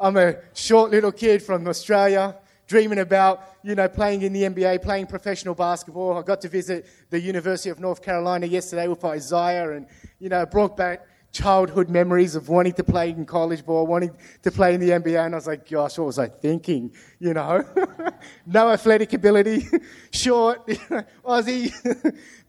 I'm 0.00 0.16
a 0.16 0.34
short 0.54 0.90
little 0.90 1.12
kid 1.12 1.40
from 1.40 1.68
Australia 1.68 2.36
dreaming 2.66 2.98
about, 2.98 3.56
you 3.62 3.76
know, 3.76 3.88
playing 3.88 4.22
in 4.22 4.32
the 4.32 4.42
NBA, 4.42 4.82
playing 4.82 5.06
professional 5.06 5.54
basketball. 5.54 6.18
I 6.18 6.22
got 6.22 6.40
to 6.40 6.48
visit 6.48 6.86
the 7.10 7.20
University 7.20 7.70
of 7.70 7.78
North 7.78 8.02
Carolina 8.02 8.46
yesterday 8.46 8.88
with 8.88 9.04
Isaiah 9.04 9.76
and, 9.76 9.86
you 10.18 10.28
know, 10.28 10.44
brought 10.46 10.76
back 10.76 11.06
childhood 11.30 11.88
memories 11.88 12.34
of 12.34 12.48
wanting 12.48 12.72
to 12.72 12.82
play 12.82 13.10
in 13.10 13.24
college 13.24 13.64
ball, 13.64 13.86
wanting 13.86 14.16
to 14.42 14.50
play 14.50 14.74
in 14.74 14.80
the 14.80 14.90
NBA. 14.90 15.26
And 15.26 15.34
I 15.34 15.38
was 15.38 15.46
like, 15.46 15.68
gosh, 15.68 15.98
what 15.98 16.06
was 16.06 16.18
I 16.18 16.26
thinking? 16.26 16.92
You 17.20 17.34
know, 17.34 17.64
no 18.46 18.70
athletic 18.70 19.12
ability, 19.12 19.66
short, 20.10 20.66
Aussie. 21.24 21.72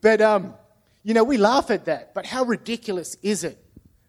but, 0.02 0.22
um, 0.22 0.56
you 1.04 1.14
know, 1.14 1.24
we 1.24 1.38
laugh 1.38 1.70
at 1.70 1.86
that. 1.86 2.16
But 2.16 2.26
how 2.26 2.44
ridiculous 2.44 3.18
is 3.22 3.44
it 3.44 3.65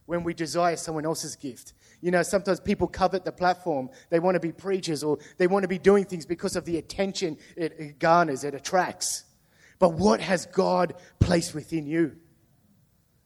when 0.06 0.24
we 0.24 0.34
desire 0.34 0.76
someone 0.76 1.04
else's 1.04 1.36
gift? 1.36 1.74
You 2.00 2.10
know, 2.10 2.22
sometimes 2.22 2.60
people 2.60 2.86
covet 2.86 3.24
the 3.24 3.32
platform. 3.32 3.90
They 4.10 4.18
want 4.18 4.34
to 4.34 4.40
be 4.40 4.52
preachers 4.52 5.02
or 5.02 5.18
they 5.38 5.46
want 5.46 5.62
to 5.64 5.68
be 5.68 5.78
doing 5.78 6.04
things 6.04 6.26
because 6.26 6.56
of 6.56 6.64
the 6.64 6.78
attention 6.78 7.36
it 7.56 7.98
garners, 7.98 8.44
it 8.44 8.54
attracts. 8.54 9.24
But 9.78 9.94
what 9.94 10.20
has 10.20 10.46
God 10.46 10.94
placed 11.20 11.54
within 11.54 11.86
you? 11.86 12.16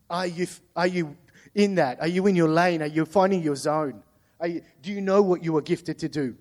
Are 0.09 0.27
you, 0.27 0.47
are 0.75 0.87
you 0.87 1.17
in 1.55 1.77
that? 1.77 2.01
Are 2.01 2.09
you 2.09 2.27
in 2.27 2.35
your 2.35 2.49
lane? 2.49 2.83
Are 2.83 2.87
you 2.87 3.05
finding 3.05 3.43
your 3.43 3.57
zone? 3.57 4.03
You, 4.45 4.63
do 4.83 4.91
you 4.91 5.01
know 5.01 5.23
what 5.23 5.45
you 5.45 5.57
are 5.57 5.63
gifted 5.63 5.99
to 6.01 6.09
do? 6.09 6.37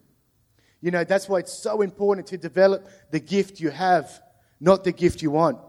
You 0.82 0.92
know, 0.92 1.04
that's 1.04 1.28
why 1.28 1.40
it's 1.40 1.54
so 1.54 1.82
important 1.82 2.28
to 2.28 2.38
develop 2.38 2.88
the 3.12 3.20
gift 3.20 3.60
you 3.60 3.70
have, 3.70 4.22
not 4.60 4.84
the 4.84 4.92
gift 4.92 5.22
you 5.22 5.32
want. 5.32 5.60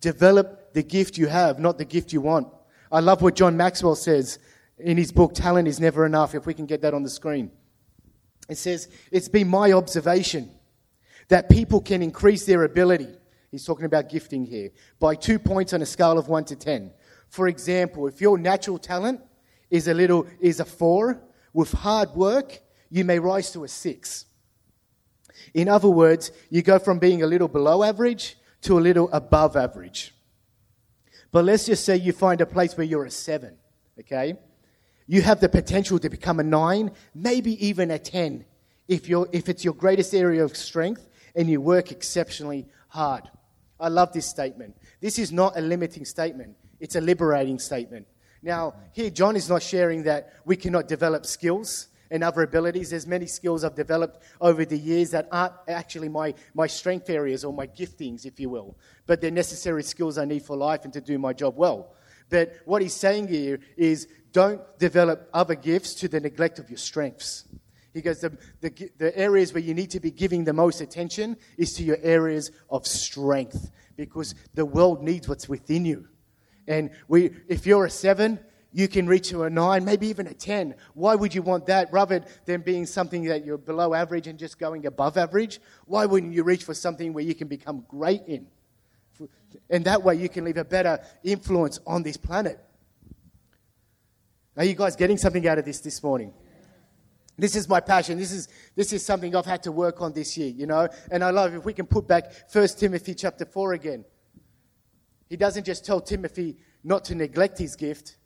Develop 0.00 0.74
the 0.74 0.82
gift 0.82 1.16
you 1.16 1.26
have, 1.26 1.58
not 1.58 1.78
the 1.78 1.84
gift 1.84 2.12
you 2.12 2.20
want. 2.20 2.48
I 2.90 3.00
love 3.00 3.22
what 3.22 3.34
John 3.34 3.56
Maxwell 3.56 3.96
says 3.96 4.38
in 4.78 4.96
his 4.96 5.12
book, 5.12 5.34
Talent 5.34 5.68
is 5.68 5.80
Never 5.80 6.06
Enough, 6.06 6.34
if 6.34 6.46
we 6.46 6.54
can 6.54 6.66
get 6.66 6.82
that 6.82 6.94
on 6.94 7.02
the 7.02 7.10
screen. 7.10 7.50
It 8.48 8.58
says, 8.58 8.88
It's 9.10 9.28
been 9.28 9.48
my 9.48 9.72
observation 9.72 10.50
that 11.28 11.48
people 11.48 11.80
can 11.80 12.02
increase 12.02 12.46
their 12.46 12.62
ability. 12.64 13.08
He's 13.50 13.64
talking 13.64 13.86
about 13.86 14.08
gifting 14.08 14.44
here 14.44 14.70
by 15.00 15.14
two 15.14 15.38
points 15.38 15.72
on 15.72 15.82
a 15.82 15.86
scale 15.86 16.18
of 16.18 16.28
one 16.28 16.44
to 16.44 16.56
ten. 16.56 16.92
For 17.28 17.48
example, 17.48 18.06
if 18.06 18.20
your 18.20 18.38
natural 18.38 18.78
talent 18.78 19.20
is 19.70 19.88
a 19.88 19.94
little 19.94 20.26
is 20.40 20.60
a 20.60 20.64
four, 20.64 21.22
with 21.52 21.72
hard 21.72 22.10
work, 22.10 22.60
you 22.90 23.04
may 23.04 23.18
rise 23.18 23.50
to 23.52 23.64
a 23.64 23.68
six. 23.68 24.26
In 25.54 25.68
other 25.68 25.88
words, 25.88 26.30
you 26.50 26.62
go 26.62 26.78
from 26.78 26.98
being 26.98 27.22
a 27.22 27.26
little 27.26 27.48
below 27.48 27.82
average 27.82 28.36
to 28.62 28.78
a 28.78 28.80
little 28.80 29.10
above 29.12 29.56
average. 29.56 30.14
But 31.36 31.44
let's 31.44 31.66
just 31.66 31.84
say 31.84 31.96
you 31.96 32.14
find 32.14 32.40
a 32.40 32.46
place 32.46 32.78
where 32.78 32.86
you're 32.86 33.04
a 33.04 33.10
seven, 33.10 33.58
okay? 34.00 34.36
You 35.06 35.20
have 35.20 35.38
the 35.38 35.50
potential 35.50 35.98
to 35.98 36.08
become 36.08 36.40
a 36.40 36.42
nine, 36.42 36.92
maybe 37.14 37.62
even 37.66 37.90
a 37.90 37.98
10, 37.98 38.46
if, 38.88 39.06
you're, 39.06 39.28
if 39.32 39.50
it's 39.50 39.62
your 39.62 39.74
greatest 39.74 40.14
area 40.14 40.42
of 40.42 40.56
strength 40.56 41.06
and 41.34 41.50
you 41.50 41.60
work 41.60 41.92
exceptionally 41.92 42.64
hard. 42.88 43.24
I 43.78 43.88
love 43.88 44.14
this 44.14 44.24
statement. 44.24 44.78
This 45.02 45.18
is 45.18 45.30
not 45.30 45.58
a 45.58 45.60
limiting 45.60 46.06
statement, 46.06 46.56
it's 46.80 46.96
a 46.96 47.02
liberating 47.02 47.58
statement. 47.58 48.06
Now, 48.42 48.72
here, 48.94 49.10
John 49.10 49.36
is 49.36 49.50
not 49.50 49.62
sharing 49.62 50.04
that 50.04 50.32
we 50.46 50.56
cannot 50.56 50.88
develop 50.88 51.26
skills 51.26 51.88
and 52.10 52.24
other 52.24 52.42
abilities. 52.42 52.90
There's 52.90 53.06
many 53.06 53.26
skills 53.26 53.64
I've 53.64 53.74
developed 53.74 54.22
over 54.40 54.64
the 54.64 54.78
years 54.78 55.10
that 55.10 55.28
aren't 55.30 55.54
actually 55.68 56.08
my, 56.08 56.34
my 56.54 56.66
strength 56.66 57.10
areas 57.10 57.44
or 57.44 57.52
my 57.52 57.66
giftings, 57.66 58.24
if 58.24 58.40
you 58.40 58.50
will, 58.50 58.76
but 59.06 59.20
they're 59.20 59.30
necessary 59.30 59.82
skills 59.82 60.18
I 60.18 60.24
need 60.24 60.42
for 60.42 60.56
life 60.56 60.84
and 60.84 60.92
to 60.92 61.00
do 61.00 61.18
my 61.18 61.32
job 61.32 61.56
well. 61.56 61.94
But 62.28 62.56
what 62.64 62.82
he's 62.82 62.94
saying 62.94 63.28
here 63.28 63.60
is 63.76 64.08
don't 64.32 64.60
develop 64.78 65.28
other 65.32 65.54
gifts 65.54 65.94
to 65.94 66.08
the 66.08 66.20
neglect 66.20 66.58
of 66.58 66.68
your 66.68 66.78
strengths. 66.78 67.44
He 67.94 68.02
goes, 68.02 68.20
the, 68.20 68.36
the, 68.60 68.90
the, 68.98 69.18
areas 69.18 69.54
where 69.54 69.62
you 69.62 69.72
need 69.72 69.90
to 69.92 70.00
be 70.00 70.10
giving 70.10 70.44
the 70.44 70.52
most 70.52 70.82
attention 70.82 71.38
is 71.56 71.72
to 71.74 71.82
your 71.82 71.96
areas 72.02 72.50
of 72.68 72.86
strength 72.86 73.70
because 73.96 74.34
the 74.52 74.66
world 74.66 75.02
needs 75.02 75.26
what's 75.26 75.48
within 75.48 75.86
you. 75.86 76.06
And 76.68 76.90
we, 77.08 77.30
if 77.48 77.66
you're 77.66 77.86
a 77.86 77.90
seven, 77.90 78.38
you 78.72 78.88
can 78.88 79.06
reach 79.06 79.30
to 79.30 79.44
a 79.44 79.50
nine, 79.50 79.84
maybe 79.84 80.06
even 80.08 80.26
a 80.26 80.34
10. 80.34 80.74
Why 80.94 81.14
would 81.14 81.34
you 81.34 81.42
want 81.42 81.66
that 81.66 81.92
rather 81.92 82.22
than 82.44 82.60
being 82.60 82.84
something 82.86 83.24
that 83.24 83.44
you're 83.44 83.58
below 83.58 83.94
average 83.94 84.26
and 84.26 84.38
just 84.38 84.58
going 84.58 84.86
above 84.86 85.16
average? 85.16 85.60
Why 85.86 86.06
wouldn't 86.06 86.34
you 86.34 86.42
reach 86.42 86.64
for 86.64 86.74
something 86.74 87.12
where 87.12 87.24
you 87.24 87.34
can 87.34 87.48
become 87.48 87.84
great 87.88 88.22
in? 88.26 88.46
And 89.70 89.84
that 89.86 90.02
way 90.02 90.16
you 90.16 90.28
can 90.28 90.44
leave 90.44 90.58
a 90.58 90.64
better 90.64 91.00
influence 91.24 91.80
on 91.86 92.02
this 92.02 92.16
planet. 92.16 92.58
Are 94.56 94.64
you 94.64 94.74
guys 94.74 94.96
getting 94.96 95.16
something 95.16 95.46
out 95.46 95.58
of 95.58 95.64
this 95.64 95.80
this 95.80 96.02
morning? 96.02 96.32
This 97.38 97.54
is 97.54 97.68
my 97.68 97.80
passion. 97.80 98.18
This 98.18 98.32
is, 98.32 98.48
this 98.74 98.92
is 98.92 99.04
something 99.04 99.34
I've 99.36 99.44
had 99.44 99.62
to 99.64 99.72
work 99.72 100.00
on 100.00 100.12
this 100.12 100.38
year, 100.38 100.48
you 100.48 100.66
know? 100.66 100.88
And 101.10 101.22
I 101.22 101.30
love 101.30 101.54
if 101.54 101.64
we 101.64 101.74
can 101.74 101.86
put 101.86 102.08
back 102.08 102.32
1 102.50 102.68
Timothy 102.78 103.14
chapter 103.14 103.44
4 103.44 103.74
again. 103.74 104.04
He 105.28 105.36
doesn't 105.36 105.64
just 105.64 105.84
tell 105.84 106.00
Timothy 106.00 106.56
not 106.82 107.04
to 107.06 107.14
neglect 107.14 107.58
his 107.58 107.76
gift, 107.76 108.16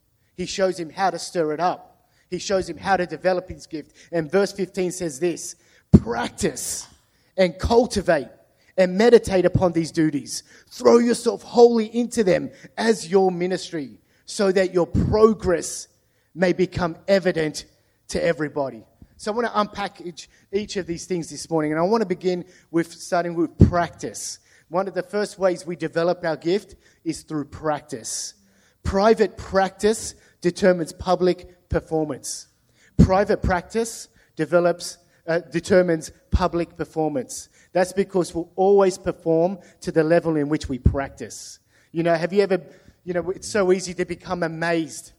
he 0.41 0.47
shows 0.47 0.81
him 0.81 0.89
how 0.89 1.11
to 1.11 1.19
stir 1.19 1.53
it 1.53 1.61
up. 1.61 2.09
He 2.31 2.39
shows 2.39 2.67
him 2.67 2.79
how 2.79 2.97
to 2.97 3.05
develop 3.05 3.51
his 3.51 3.67
gift. 3.67 3.93
And 4.11 4.31
verse 4.31 4.53
15 4.53 4.91
says 4.91 5.21
this 5.21 5.55
practice 5.93 6.89
and 7.37 7.59
cultivate 7.59 8.29
and 8.79 8.97
meditate 8.97 9.45
upon 9.45 9.73
these 9.73 9.93
duties. 9.93 10.43
Throw 10.71 10.97
yourself 10.97 11.43
wholly 11.43 11.95
into 11.95 12.25
them 12.25 12.53
as 12.79 13.11
your 13.11 13.31
ministry 13.31 13.99
so 14.25 14.51
that 14.51 14.73
your 14.73 14.87
progress 14.87 15.89
may 16.35 16.55
become 16.55 16.97
evident 17.07 17.67
to 18.09 18.25
everybody. 18.25 18.83
So 19.19 19.33
I 19.33 19.35
want 19.35 19.47
to 19.49 19.61
unpack 19.61 20.01
each, 20.01 20.31
each 20.55 20.79
of 20.79 20.87
these 20.87 21.05
things 21.05 21.29
this 21.29 21.51
morning, 21.51 21.73
and 21.73 21.79
I 21.79 21.85
want 21.85 22.01
to 22.01 22.07
begin 22.07 22.47
with 22.71 22.91
starting 22.91 23.35
with 23.35 23.59
practice. 23.69 24.39
One 24.71 24.89
of 24.89 24.95
the 24.95 25.03
first 25.03 25.39
ways 25.39 25.67
we 25.67 25.77
develop 25.77 26.25
our 26.25 26.39
gift 26.39 26.77
is 27.05 27.25
through 27.25 27.45
practice. 27.45 28.33
Private 28.83 29.37
practice 29.37 30.15
determines 30.41 30.93
public 30.93 31.69
performance. 31.69 32.49
Private 32.99 33.43
practice 33.43 34.09
develops, 34.37 34.99
uh, 35.27 35.41
determines 35.41 36.13
public 36.31 36.77
performance. 36.77 37.49
That's 37.73 37.93
because 37.93 38.35
we'll 38.35 38.51
always 38.57 38.99
perform 38.99 39.59
to 39.83 39.93
the 39.93 40.03
level 40.03 40.37
in 40.37 40.49
which 40.49 40.69
we 40.69 40.79
practice. 40.79 41.59
You 41.93 42.03
know, 42.03 42.15
have 42.15 42.33
you 42.33 42.43
ever, 42.43 42.61
you 43.05 43.15
know, 43.15 43.31
it's 43.31 43.49
so 43.49 43.73
easy 43.73 43.95
to 43.95 44.05
become 44.05 44.43
amazed 44.43 45.13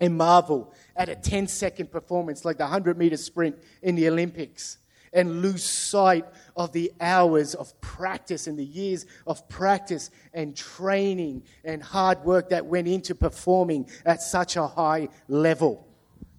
and 0.00 0.16
marvel 0.16 0.74
at 0.96 1.08
a 1.08 1.14
10 1.14 1.46
second 1.46 1.92
performance 1.92 2.44
like 2.44 2.58
the 2.58 2.64
100 2.64 2.98
meter 2.98 3.16
sprint 3.16 3.56
in 3.82 3.94
the 3.94 4.08
Olympics 4.08 4.78
and 5.12 5.42
lose 5.42 5.64
sight 5.64 6.24
of 6.56 6.72
the 6.72 6.92
hours 7.00 7.54
of 7.54 7.78
practice 7.80 8.46
and 8.46 8.58
the 8.58 8.64
years 8.64 9.06
of 9.26 9.48
practice 9.48 10.10
and 10.32 10.56
training 10.56 11.42
and 11.64 11.82
hard 11.82 12.22
work 12.24 12.48
that 12.50 12.66
went 12.66 12.88
into 12.88 13.14
performing 13.14 13.88
at 14.04 14.22
such 14.22 14.56
a 14.56 14.66
high 14.66 15.08
level. 15.28 15.86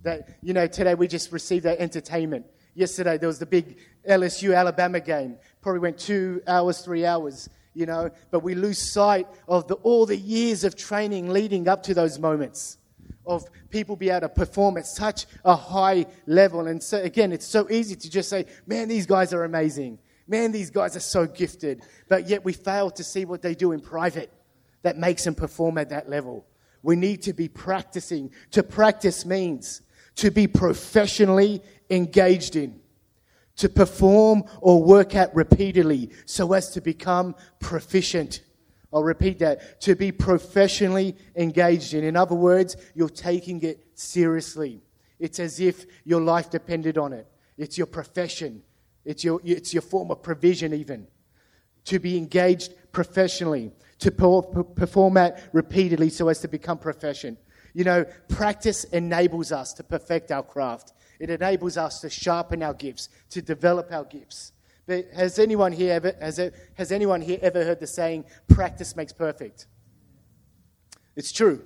That, 0.04 0.38
you 0.42 0.54
know, 0.54 0.68
today 0.68 0.96
we 0.96 1.08
just 1.08 1.32
received 1.32 1.66
that 1.66 1.80
entertainment. 1.80 2.46
Yesterday 2.76 3.18
there 3.18 3.28
was 3.28 3.40
the 3.40 3.46
big 3.46 3.78
LSU 4.08 4.56
Alabama 4.56 5.00
game. 5.00 5.38
Probably 5.62 5.80
went 5.80 5.98
two 5.98 6.42
hours, 6.48 6.80
three 6.80 7.06
hours, 7.06 7.50
you 7.74 7.86
know, 7.86 8.10
but 8.32 8.44
we 8.44 8.56
lose 8.56 8.80
sight 8.80 9.28
of 9.48 9.68
the, 9.68 9.76
all 9.76 10.06
the 10.06 10.18
years 10.18 10.64
of 10.64 10.76
training 10.76 11.30
leading 11.30 11.68
up 11.68 11.84
to 11.84 11.94
those 11.94 12.20
moments 12.20 12.78
of 13.26 13.46
people 13.70 13.96
be 13.96 14.10
able 14.10 14.22
to 14.22 14.30
perform 14.30 14.78
at 14.78 14.86
such 14.86 15.26
a 15.46 15.56
high 15.56 16.06
level. 16.26 16.68
And 16.68 16.82
so, 16.82 17.02
again, 17.02 17.32
it's 17.32 17.48
so 17.48 17.70
easy 17.70 17.96
to 17.96 18.10
just 18.10 18.30
say, 18.30 18.46
man, 18.68 18.88
these 18.88 19.06
guys 19.06 19.34
are 19.34 19.44
amazing. 19.44 20.00
Man, 20.28 20.52
these 20.52 20.70
guys 20.70 20.96
are 20.96 21.02
so 21.02 21.26
gifted. 21.26 21.84
But 22.10 22.30
yet 22.30 22.46
we 22.46 22.54
fail 22.54 22.92
to 22.92 23.04
see 23.04 23.26
what 23.26 23.42
they 23.42 23.56
do 23.56 23.72
in 23.72 23.80
private 23.80 24.32
that 24.84 24.98
makes 24.98 25.24
them 25.24 25.36
perform 25.36 25.78
at 25.78 25.90
that 25.90 26.10
level. 26.10 26.46
We 26.82 26.96
need 26.96 27.22
to 27.24 27.34
be 27.34 27.48
practicing. 27.48 28.32
To 28.52 28.64
practice 28.64 29.26
means 29.26 29.82
to 30.16 30.30
be 30.30 30.48
professionally 30.48 31.62
engaged 31.90 32.56
in, 32.56 32.80
to 33.58 33.70
perform 33.70 34.44
or 34.62 34.84
work 34.84 35.16
at 35.16 35.34
repeatedly 35.36 36.12
so 36.26 36.54
as 36.54 36.72
to 36.72 36.82
become 36.82 37.36
proficient 37.60 38.42
I'll 38.94 39.04
repeat 39.04 39.40
that. 39.40 39.82
To 39.82 39.96
be 39.96 40.12
professionally 40.12 41.16
engaged 41.36 41.94
in. 41.94 42.04
In 42.04 42.16
other 42.16 42.36
words, 42.36 42.78
you're 42.94 43.10
taking 43.10 43.62
it 43.64 43.86
seriously. 43.96 44.82
It's 45.20 45.40
as 45.40 45.60
if 45.60 45.86
your 46.06 46.22
life 46.22 46.50
depended 46.50 46.98
on 46.98 47.12
it. 47.12 47.28
It's 47.58 47.78
your 47.78 47.88
profession. 47.88 48.62
It's 49.04 49.24
your, 49.24 49.42
it's 49.44 49.74
your 49.74 49.82
form 49.82 50.12
of 50.12 50.22
provision, 50.22 50.74
even. 50.74 51.08
To 51.86 52.00
be 52.00 52.18
engaged 52.18 52.74
professionally, 52.92 53.72
to 54.00 54.12
perform 54.12 55.16
that 55.16 55.50
repeatedly 55.52 56.10
so 56.10 56.30
as 56.30 56.40
to 56.40 56.48
become 56.48 56.78
proficient. 56.78 57.40
You 57.74 57.84
know, 57.84 58.06
practice 58.30 58.86
enables 58.86 59.52
us 59.52 59.74
to 59.74 59.84
perfect 59.84 60.32
our 60.32 60.44
craft. 60.44 60.94
It 61.20 61.30
enables 61.30 61.78
us 61.78 62.00
to 62.02 62.10
sharpen 62.10 62.64
our 62.64 62.74
gifts, 62.74 63.10
to 63.32 63.42
develop 63.42 63.92
our 63.92 64.06
gifts. 64.06 64.53
But 64.86 65.06
has 65.14 65.40
anyone 65.40 65.72
here 65.72 65.94
ever, 65.94 66.14
has, 66.20 66.40
it, 66.40 66.54
has 66.76 66.92
anyone 66.92 67.22
here 67.22 67.40
ever 67.42 67.64
heard 67.64 67.80
the 67.80 67.88
saying, 67.88 68.26
practice 68.50 68.96
makes 68.96 69.14
perfect? 69.14 69.68
It's 71.16 71.32
true. 71.32 71.64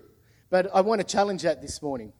But 0.49 0.73
I 0.73 0.81
want 0.81 1.01
to 1.01 1.07
challenge 1.07 1.41
that 1.43 1.61
this 1.61 1.81
morning. 1.81 2.13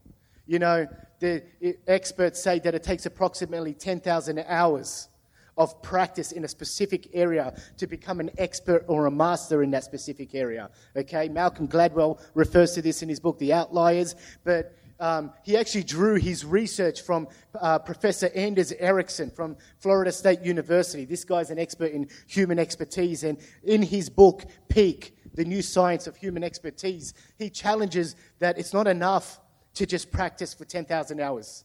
You 0.46 0.60
know, 0.60 0.88
the 1.20 1.44
experts 1.88 2.42
say 2.42 2.60
that 2.60 2.74
it 2.74 2.84
takes 2.84 3.06
approximately 3.06 3.74
10,000 3.74 4.40
hours 4.48 5.10
of 5.58 5.82
practice 5.82 6.32
in 6.32 6.46
a 6.46 6.48
specific 6.48 7.10
area 7.14 7.54
to 7.78 7.88
become 7.88 8.20
an 8.20 8.30
expert 8.38 8.86
or 8.88 9.08
a 9.08 9.12
master 9.12 9.64
in 9.64 9.72
that 9.72 9.84
specific 9.84 10.36
area. 10.36 10.70
Okay, 10.96 11.30
Malcolm 11.30 11.68
Gladwell 11.68 12.22
refers 12.36 12.74
to 12.74 12.82
this 12.82 13.02
in 13.02 13.10
his 13.10 13.20
book, 13.20 13.40
The 13.40 13.54
Outliers, 13.54 14.16
but 14.44 14.77
um, 15.00 15.32
he 15.44 15.56
actually 15.58 15.84
drew 15.84 16.16
his 16.16 16.44
research 16.44 17.02
from 17.02 17.28
uh, 17.60 17.80
Professor 17.80 18.30
Anders 18.36 18.72
Ericsson 18.74 19.30
from 19.30 19.58
Florida 19.80 20.12
State 20.12 20.42
University. 20.42 21.06
This 21.06 21.24
guy's 21.24 21.50
an 21.50 21.60
expert 21.60 21.92
in 21.92 22.10
human 22.28 22.60
expertise, 22.60 23.24
and 23.24 23.38
in 23.64 23.82
his 23.82 24.10
book, 24.10 24.46
Peak, 24.70 25.16
the 25.34 25.46
new 25.46 25.62
science 25.62 26.08
of 26.08 26.16
human 26.16 26.44
expertise, 26.44 27.14
he 27.38 27.50
challenges 27.50 28.16
that 28.40 28.58
it's 28.58 28.74
not 28.74 28.88
enough 28.88 29.40
to 29.76 29.86
just 29.86 30.12
practice 30.12 30.54
for 30.54 30.66
10,000 30.66 31.20
hours 31.20 31.64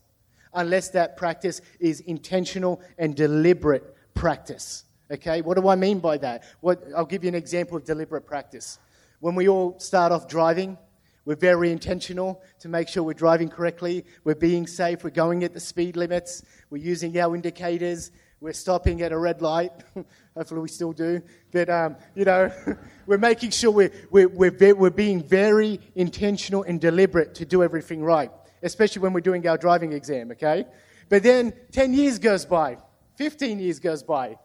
unless 0.54 0.90
that 0.90 1.16
practice 1.16 1.60
is 1.80 2.00
intentional 2.00 2.80
and 2.98 3.16
deliberate 3.16 3.94
practice. 4.14 4.84
Okay, 5.10 5.42
what 5.42 5.56
do 5.56 5.68
I 5.68 5.74
mean 5.74 5.98
by 5.98 6.18
that? 6.18 6.44
What, 6.60 6.82
I'll 6.96 7.04
give 7.04 7.24
you 7.24 7.28
an 7.28 7.34
example 7.34 7.76
of 7.76 7.84
deliberate 7.84 8.26
practice. 8.26 8.78
When 9.20 9.34
we 9.34 9.48
all 9.48 9.78
start 9.78 10.12
off 10.12 10.28
driving, 10.28 10.78
we're 11.24 11.36
very 11.36 11.70
intentional 11.70 12.42
to 12.60 12.68
make 12.68 12.88
sure 12.88 13.02
we're 13.02 13.14
driving 13.14 13.48
correctly, 13.48 14.04
we're 14.24 14.34
being 14.34 14.66
safe, 14.66 15.04
we're 15.04 15.10
going 15.10 15.44
at 15.44 15.54
the 15.54 15.60
speed 15.60 15.96
limits, 15.96 16.42
we're 16.70 16.82
using 16.82 17.16
our 17.18 17.34
indicators, 17.34 18.10
we're 18.40 18.52
stopping 18.52 19.02
at 19.02 19.12
a 19.12 19.18
red 19.18 19.40
light. 19.40 19.72
Hopefully, 20.36 20.60
we 20.60 20.68
still 20.68 20.92
do. 20.92 21.22
But, 21.52 21.70
um, 21.70 21.96
you 22.14 22.24
know, 22.24 22.50
we're 23.06 23.18
making 23.18 23.50
sure 23.50 23.70
we're, 23.70 23.92
we're, 24.10 24.28
we're, 24.28 24.74
we're 24.74 24.90
being 24.90 25.22
very 25.22 25.78
intentional 25.94 26.64
and 26.64 26.80
deliberate 26.80 27.34
to 27.36 27.44
do 27.44 27.62
everything 27.62 28.02
right 28.02 28.30
especially 28.62 29.02
when 29.02 29.12
we're 29.12 29.20
doing 29.20 29.46
our 29.46 29.58
driving 29.58 29.92
exam, 29.92 30.30
okay? 30.30 30.64
But 31.08 31.22
then 31.22 31.52
10 31.72 31.92
years 31.94 32.18
goes 32.18 32.46
by, 32.46 32.78
15 33.16 33.58
years 33.58 33.78
goes 33.78 34.02
by, 34.02 34.36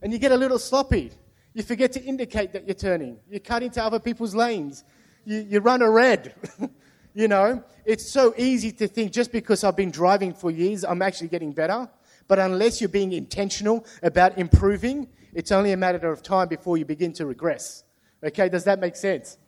and 0.00 0.12
you 0.12 0.18
get 0.18 0.32
a 0.32 0.36
little 0.36 0.58
sloppy. 0.58 1.12
You 1.54 1.62
forget 1.62 1.92
to 1.92 2.02
indicate 2.02 2.52
that 2.54 2.66
you're 2.66 2.74
turning. 2.74 3.18
You 3.28 3.38
cut 3.38 3.62
into 3.62 3.82
other 3.82 4.00
people's 4.00 4.34
lanes. 4.34 4.84
You, 5.24 5.46
you 5.48 5.60
run 5.60 5.82
a 5.82 5.90
red. 5.90 6.34
you 7.14 7.28
know, 7.28 7.62
it's 7.84 8.10
so 8.10 8.34
easy 8.36 8.72
to 8.72 8.88
think 8.88 9.12
just 9.12 9.32
because 9.32 9.64
I've 9.64 9.76
been 9.76 9.90
driving 9.90 10.34
for 10.34 10.50
years, 10.50 10.84
I'm 10.84 11.02
actually 11.02 11.28
getting 11.28 11.52
better. 11.52 11.88
But 12.28 12.38
unless 12.38 12.80
you're 12.80 12.88
being 12.88 13.12
intentional 13.12 13.84
about 14.02 14.38
improving, 14.38 15.08
it's 15.34 15.52
only 15.52 15.72
a 15.72 15.76
matter 15.76 16.10
of 16.10 16.22
time 16.22 16.48
before 16.48 16.76
you 16.76 16.84
begin 16.84 17.12
to 17.14 17.26
regress. 17.26 17.84
Okay, 18.22 18.48
does 18.48 18.64
that 18.64 18.78
make 18.78 18.96
sense? 18.96 19.38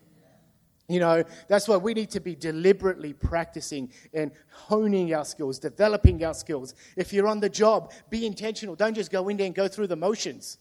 You 0.89 1.01
know, 1.01 1.25
that's 1.49 1.67
why 1.67 1.79
we 1.79 1.95
need 1.95 2.11
to 2.11 2.21
be 2.21 2.35
deliberately 2.35 3.15
practicing 3.15 3.91
and 4.13 4.33
honing 4.51 5.15
our 5.15 5.25
skills, 5.25 5.59
developing 5.59 6.23
our 6.25 6.35
skills. 6.35 6.75
If 6.97 7.13
you're 7.13 7.27
on 7.27 7.41
the 7.41 7.49
job, 7.49 7.93
be 8.11 8.27
intentional. 8.27 8.75
Don't 8.75 8.95
just 8.95 9.11
go 9.11 9.29
in 9.29 9.39
there 9.39 9.47
and 9.47 9.55
go 9.55 9.67
through 9.67 9.87
the 9.87 9.97
motions. 9.97 10.59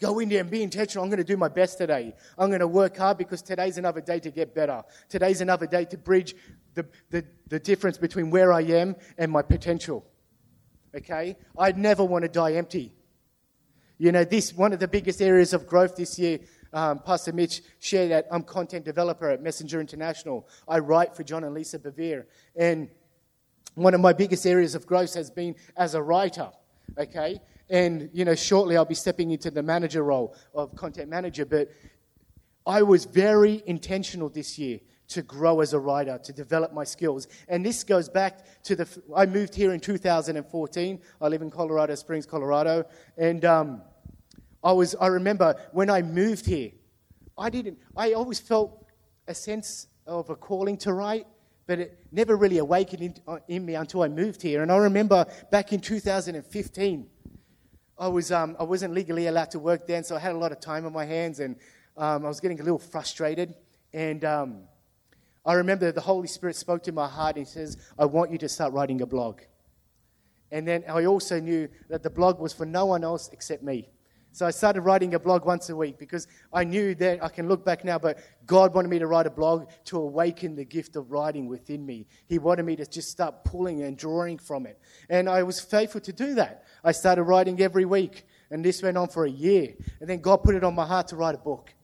Go 0.00 0.20
in 0.20 0.28
there 0.28 0.40
and 0.40 0.50
be 0.50 0.62
intentional. 0.62 1.02
I'm 1.02 1.10
going 1.10 1.18
to 1.18 1.24
do 1.24 1.36
my 1.36 1.48
best 1.48 1.78
today. 1.78 2.14
I'm 2.38 2.48
going 2.48 2.60
to 2.60 2.68
work 2.68 2.96
hard 2.96 3.18
because 3.18 3.42
today's 3.42 3.78
another 3.78 4.00
day 4.00 4.20
to 4.20 4.30
get 4.30 4.54
better. 4.54 4.82
Today's 5.08 5.40
another 5.40 5.66
day 5.66 5.84
to 5.86 5.98
bridge 5.98 6.34
the, 6.74 6.86
the, 7.10 7.24
the 7.48 7.58
difference 7.58 7.98
between 7.98 8.30
where 8.30 8.52
I 8.52 8.62
am 8.62 8.94
and 9.16 9.32
my 9.32 9.42
potential. 9.42 10.06
Okay? 10.94 11.36
I'd 11.58 11.78
never 11.78 12.04
want 12.04 12.22
to 12.22 12.28
die 12.28 12.52
empty. 12.52 12.92
You 13.98 14.12
know, 14.12 14.24
this 14.24 14.54
one 14.54 14.72
of 14.72 14.78
the 14.78 14.86
biggest 14.86 15.20
areas 15.20 15.52
of 15.52 15.66
growth 15.66 15.96
this 15.96 16.18
year 16.18 16.38
um, 16.72 16.98
Pastor 17.00 17.32
Mitch 17.32 17.62
shared 17.78 18.10
that 18.10 18.26
I'm 18.30 18.42
content 18.42 18.84
developer 18.84 19.30
at 19.30 19.42
Messenger 19.42 19.80
International. 19.80 20.46
I 20.66 20.78
write 20.78 21.16
for 21.16 21.22
John 21.22 21.44
and 21.44 21.54
Lisa 21.54 21.78
Bevere. 21.78 22.24
And 22.56 22.88
one 23.74 23.94
of 23.94 24.00
my 24.00 24.12
biggest 24.12 24.46
areas 24.46 24.74
of 24.74 24.86
growth 24.86 25.14
has 25.14 25.30
been 25.30 25.54
as 25.76 25.94
a 25.94 26.02
writer, 26.02 26.50
okay? 26.98 27.40
And, 27.70 28.10
you 28.12 28.24
know, 28.24 28.34
shortly 28.34 28.76
I'll 28.76 28.84
be 28.84 28.94
stepping 28.94 29.30
into 29.30 29.50
the 29.50 29.62
manager 29.62 30.02
role 30.02 30.34
of 30.54 30.74
content 30.74 31.08
manager. 31.08 31.44
But 31.44 31.70
I 32.66 32.82
was 32.82 33.04
very 33.04 33.62
intentional 33.66 34.28
this 34.28 34.58
year 34.58 34.80
to 35.08 35.22
grow 35.22 35.60
as 35.60 35.72
a 35.72 35.78
writer, 35.78 36.18
to 36.22 36.32
develop 36.32 36.72
my 36.72 36.84
skills. 36.84 37.28
And 37.48 37.64
this 37.64 37.82
goes 37.82 38.08
back 38.08 38.62
to 38.64 38.76
the. 38.76 39.02
I 39.16 39.26
moved 39.26 39.54
here 39.54 39.72
in 39.72 39.80
2014. 39.80 41.00
I 41.20 41.28
live 41.28 41.42
in 41.42 41.50
Colorado 41.50 41.94
Springs, 41.94 42.26
Colorado. 42.26 42.84
And 43.16 43.44
um, 43.44 43.82
I 44.62 44.72
was, 44.72 44.94
I 45.00 45.06
remember 45.06 45.54
when 45.72 45.88
I 45.88 46.02
moved 46.02 46.46
here, 46.46 46.72
I 47.36 47.50
didn't, 47.50 47.78
I 47.96 48.12
always 48.12 48.40
felt 48.40 48.84
a 49.26 49.34
sense 49.34 49.86
of 50.06 50.30
a 50.30 50.36
calling 50.36 50.76
to 50.78 50.92
write, 50.92 51.26
but 51.66 51.78
it 51.78 51.98
never 52.10 52.36
really 52.36 52.58
awakened 52.58 53.02
in, 53.02 53.14
uh, 53.26 53.38
in 53.46 53.64
me 53.64 53.76
until 53.76 54.02
I 54.02 54.08
moved 54.08 54.42
here. 54.42 54.62
And 54.62 54.72
I 54.72 54.76
remember 54.78 55.26
back 55.50 55.72
in 55.72 55.80
2015, 55.80 57.06
I, 57.98 58.08
was, 58.08 58.30
um, 58.30 58.56
I 58.60 58.62
wasn't 58.62 58.94
legally 58.94 59.26
allowed 59.26 59.50
to 59.52 59.58
work 59.58 59.86
then, 59.86 60.04
so 60.04 60.14
I 60.14 60.20
had 60.20 60.32
a 60.32 60.38
lot 60.38 60.52
of 60.52 60.60
time 60.60 60.86
on 60.86 60.92
my 60.92 61.04
hands, 61.04 61.40
and 61.40 61.56
um, 61.96 62.24
I 62.24 62.28
was 62.28 62.40
getting 62.40 62.60
a 62.60 62.62
little 62.62 62.78
frustrated. 62.78 63.54
And 63.92 64.24
um, 64.24 64.60
I 65.44 65.54
remember 65.54 65.90
the 65.90 66.00
Holy 66.00 66.28
Spirit 66.28 66.56
spoke 66.56 66.82
to 66.84 66.92
my 66.92 67.08
heart 67.08 67.36
and 67.36 67.48
says, 67.48 67.76
I 67.98 68.04
want 68.04 68.30
you 68.30 68.38
to 68.38 68.48
start 68.48 68.72
writing 68.72 69.00
a 69.00 69.06
blog. 69.06 69.40
And 70.50 70.66
then 70.66 70.84
I 70.88 71.04
also 71.06 71.40
knew 71.40 71.68
that 71.88 72.02
the 72.02 72.10
blog 72.10 72.38
was 72.38 72.52
for 72.52 72.64
no 72.64 72.86
one 72.86 73.04
else 73.04 73.30
except 73.32 73.62
me. 73.62 73.88
So 74.32 74.46
I 74.46 74.50
started 74.50 74.82
writing 74.82 75.14
a 75.14 75.18
blog 75.18 75.44
once 75.44 75.68
a 75.68 75.76
week 75.76 75.98
because 75.98 76.28
I 76.52 76.64
knew 76.64 76.94
that 76.96 77.24
I 77.24 77.28
can 77.28 77.48
look 77.48 77.64
back 77.64 77.84
now, 77.84 77.98
but 77.98 78.18
God 78.46 78.74
wanted 78.74 78.88
me 78.88 78.98
to 78.98 79.06
write 79.06 79.26
a 79.26 79.30
blog 79.30 79.68
to 79.86 79.98
awaken 79.98 80.54
the 80.54 80.64
gift 80.64 80.96
of 80.96 81.10
writing 81.10 81.48
within 81.48 81.84
me. 81.84 82.06
He 82.26 82.38
wanted 82.38 82.64
me 82.64 82.76
to 82.76 82.86
just 82.86 83.08
start 83.08 83.44
pulling 83.44 83.82
and 83.82 83.96
drawing 83.96 84.38
from 84.38 84.66
it. 84.66 84.78
And 85.08 85.28
I 85.28 85.42
was 85.42 85.60
faithful 85.60 86.00
to 86.02 86.12
do 86.12 86.34
that. 86.34 86.64
I 86.84 86.92
started 86.92 87.24
writing 87.24 87.60
every 87.60 87.84
week, 87.84 88.26
and 88.50 88.64
this 88.64 88.82
went 88.82 88.96
on 88.96 89.08
for 89.08 89.24
a 89.24 89.30
year. 89.30 89.74
And 90.00 90.08
then 90.08 90.20
God 90.20 90.42
put 90.42 90.54
it 90.54 90.62
on 90.62 90.74
my 90.74 90.86
heart 90.86 91.08
to 91.08 91.16
write 91.16 91.34
a 91.34 91.38
book. 91.38 91.74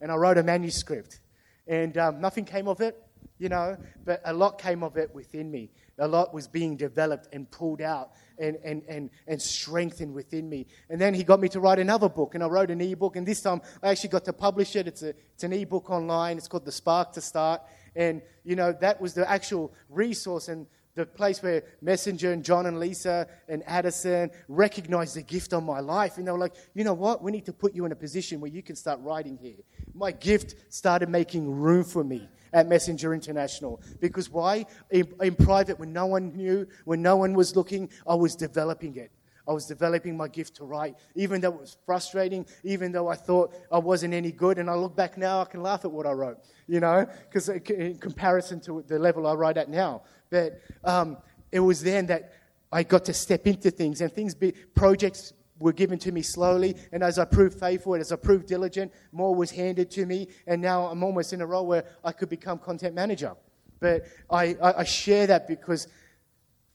And 0.00 0.12
I 0.12 0.16
wrote 0.16 0.38
a 0.38 0.42
manuscript. 0.42 1.20
And 1.66 1.96
um, 1.96 2.20
nothing 2.20 2.44
came 2.44 2.68
of 2.68 2.80
it, 2.80 3.02
you 3.38 3.48
know, 3.48 3.76
but 4.04 4.20
a 4.24 4.32
lot 4.32 4.58
came 4.58 4.82
of 4.82 4.96
it 4.96 5.14
within 5.14 5.50
me. 5.50 5.70
A 5.98 6.08
lot 6.08 6.34
was 6.34 6.48
being 6.48 6.76
developed 6.76 7.28
and 7.32 7.50
pulled 7.50 7.80
out 7.80 8.10
and, 8.38 8.56
and, 8.64 8.82
and, 8.88 9.10
and 9.26 9.40
strengthened 9.40 10.12
within 10.12 10.48
me. 10.48 10.66
And 10.90 11.00
then 11.00 11.14
he 11.14 11.22
got 11.22 11.40
me 11.40 11.48
to 11.50 11.60
write 11.60 11.78
another 11.78 12.08
book, 12.08 12.34
and 12.34 12.42
I 12.42 12.46
wrote 12.48 12.70
an 12.70 12.80
ebook. 12.80 13.16
And 13.16 13.26
this 13.26 13.40
time 13.40 13.60
I 13.82 13.90
actually 13.90 14.10
got 14.10 14.24
to 14.24 14.32
publish 14.32 14.74
it. 14.74 14.88
It's, 14.88 15.02
a, 15.02 15.10
it's 15.34 15.44
an 15.44 15.52
ebook 15.52 15.90
online. 15.90 16.36
It's 16.36 16.48
called 16.48 16.64
The 16.64 16.72
Spark 16.72 17.12
to 17.12 17.20
Start. 17.20 17.62
And, 17.94 18.22
you 18.44 18.56
know, 18.56 18.72
that 18.80 19.00
was 19.00 19.14
the 19.14 19.30
actual 19.30 19.72
resource 19.88 20.48
and 20.48 20.66
the 20.94 21.04
place 21.04 21.42
where 21.42 21.64
Messenger 21.82 22.32
and 22.32 22.44
John 22.44 22.66
and 22.66 22.78
Lisa 22.78 23.26
and 23.48 23.62
Addison 23.66 24.30
recognized 24.48 25.16
the 25.16 25.22
gift 25.22 25.52
on 25.52 25.64
my 25.64 25.80
life. 25.80 26.18
And 26.18 26.26
they 26.26 26.32
were 26.32 26.38
like, 26.38 26.54
you 26.74 26.84
know 26.84 26.94
what? 26.94 27.22
We 27.22 27.32
need 27.32 27.46
to 27.46 27.52
put 27.52 27.74
you 27.74 27.84
in 27.84 27.92
a 27.92 27.96
position 27.96 28.40
where 28.40 28.50
you 28.50 28.62
can 28.62 28.76
start 28.76 29.00
writing 29.00 29.36
here. 29.36 29.56
My 29.92 30.12
gift 30.12 30.54
started 30.68 31.08
making 31.08 31.50
room 31.50 31.84
for 31.84 32.04
me 32.04 32.28
at 32.52 32.68
Messenger 32.68 33.12
International. 33.12 33.82
Because 34.00 34.30
why? 34.30 34.66
In, 34.90 35.12
in 35.20 35.34
private, 35.34 35.78
when 35.78 35.92
no 35.92 36.06
one 36.06 36.36
knew, 36.36 36.66
when 36.84 37.02
no 37.02 37.16
one 37.16 37.34
was 37.34 37.56
looking, 37.56 37.90
I 38.06 38.14
was 38.14 38.36
developing 38.36 38.96
it. 38.96 39.10
I 39.46 39.52
was 39.52 39.66
developing 39.66 40.16
my 40.16 40.28
gift 40.28 40.56
to 40.56 40.64
write, 40.64 40.96
even 41.14 41.40
though 41.40 41.52
it 41.52 41.60
was 41.60 41.76
frustrating, 41.84 42.46
even 42.62 42.92
though 42.92 43.08
I 43.08 43.14
thought 43.14 43.54
I 43.70 43.78
wasn't 43.78 44.14
any 44.14 44.32
good. 44.32 44.58
And 44.58 44.70
I 44.70 44.74
look 44.74 44.96
back 44.96 45.18
now, 45.18 45.42
I 45.42 45.44
can 45.44 45.62
laugh 45.62 45.84
at 45.84 45.92
what 45.92 46.06
I 46.06 46.12
wrote, 46.12 46.38
you 46.66 46.80
know, 46.80 47.06
because 47.28 47.48
in 47.48 47.98
comparison 47.98 48.60
to 48.60 48.82
the 48.86 48.98
level 48.98 49.26
I 49.26 49.34
write 49.34 49.56
at 49.56 49.68
now. 49.68 50.02
But 50.30 50.60
um, 50.82 51.18
it 51.52 51.60
was 51.60 51.82
then 51.82 52.06
that 52.06 52.32
I 52.72 52.82
got 52.82 53.04
to 53.04 53.14
step 53.14 53.46
into 53.46 53.70
things, 53.70 54.00
and 54.00 54.12
things, 54.12 54.34
be, 54.34 54.52
projects 54.74 55.32
were 55.58 55.72
given 55.72 55.98
to 56.00 56.12
me 56.12 56.22
slowly. 56.22 56.76
And 56.92 57.02
as 57.02 57.18
I 57.18 57.24
proved 57.24 57.58
faithful, 57.58 57.94
as 57.94 58.10
I 58.12 58.16
proved 58.16 58.46
diligent, 58.46 58.92
more 59.12 59.34
was 59.34 59.50
handed 59.50 59.90
to 59.92 60.06
me. 60.06 60.28
And 60.46 60.60
now 60.60 60.86
I'm 60.86 61.02
almost 61.02 61.32
in 61.32 61.40
a 61.40 61.46
role 61.46 61.66
where 61.66 61.84
I 62.02 62.12
could 62.12 62.28
become 62.28 62.58
content 62.58 62.94
manager. 62.94 63.34
But 63.80 64.06
I, 64.30 64.56
I, 64.62 64.80
I 64.80 64.84
share 64.84 65.26
that 65.26 65.46
because 65.46 65.86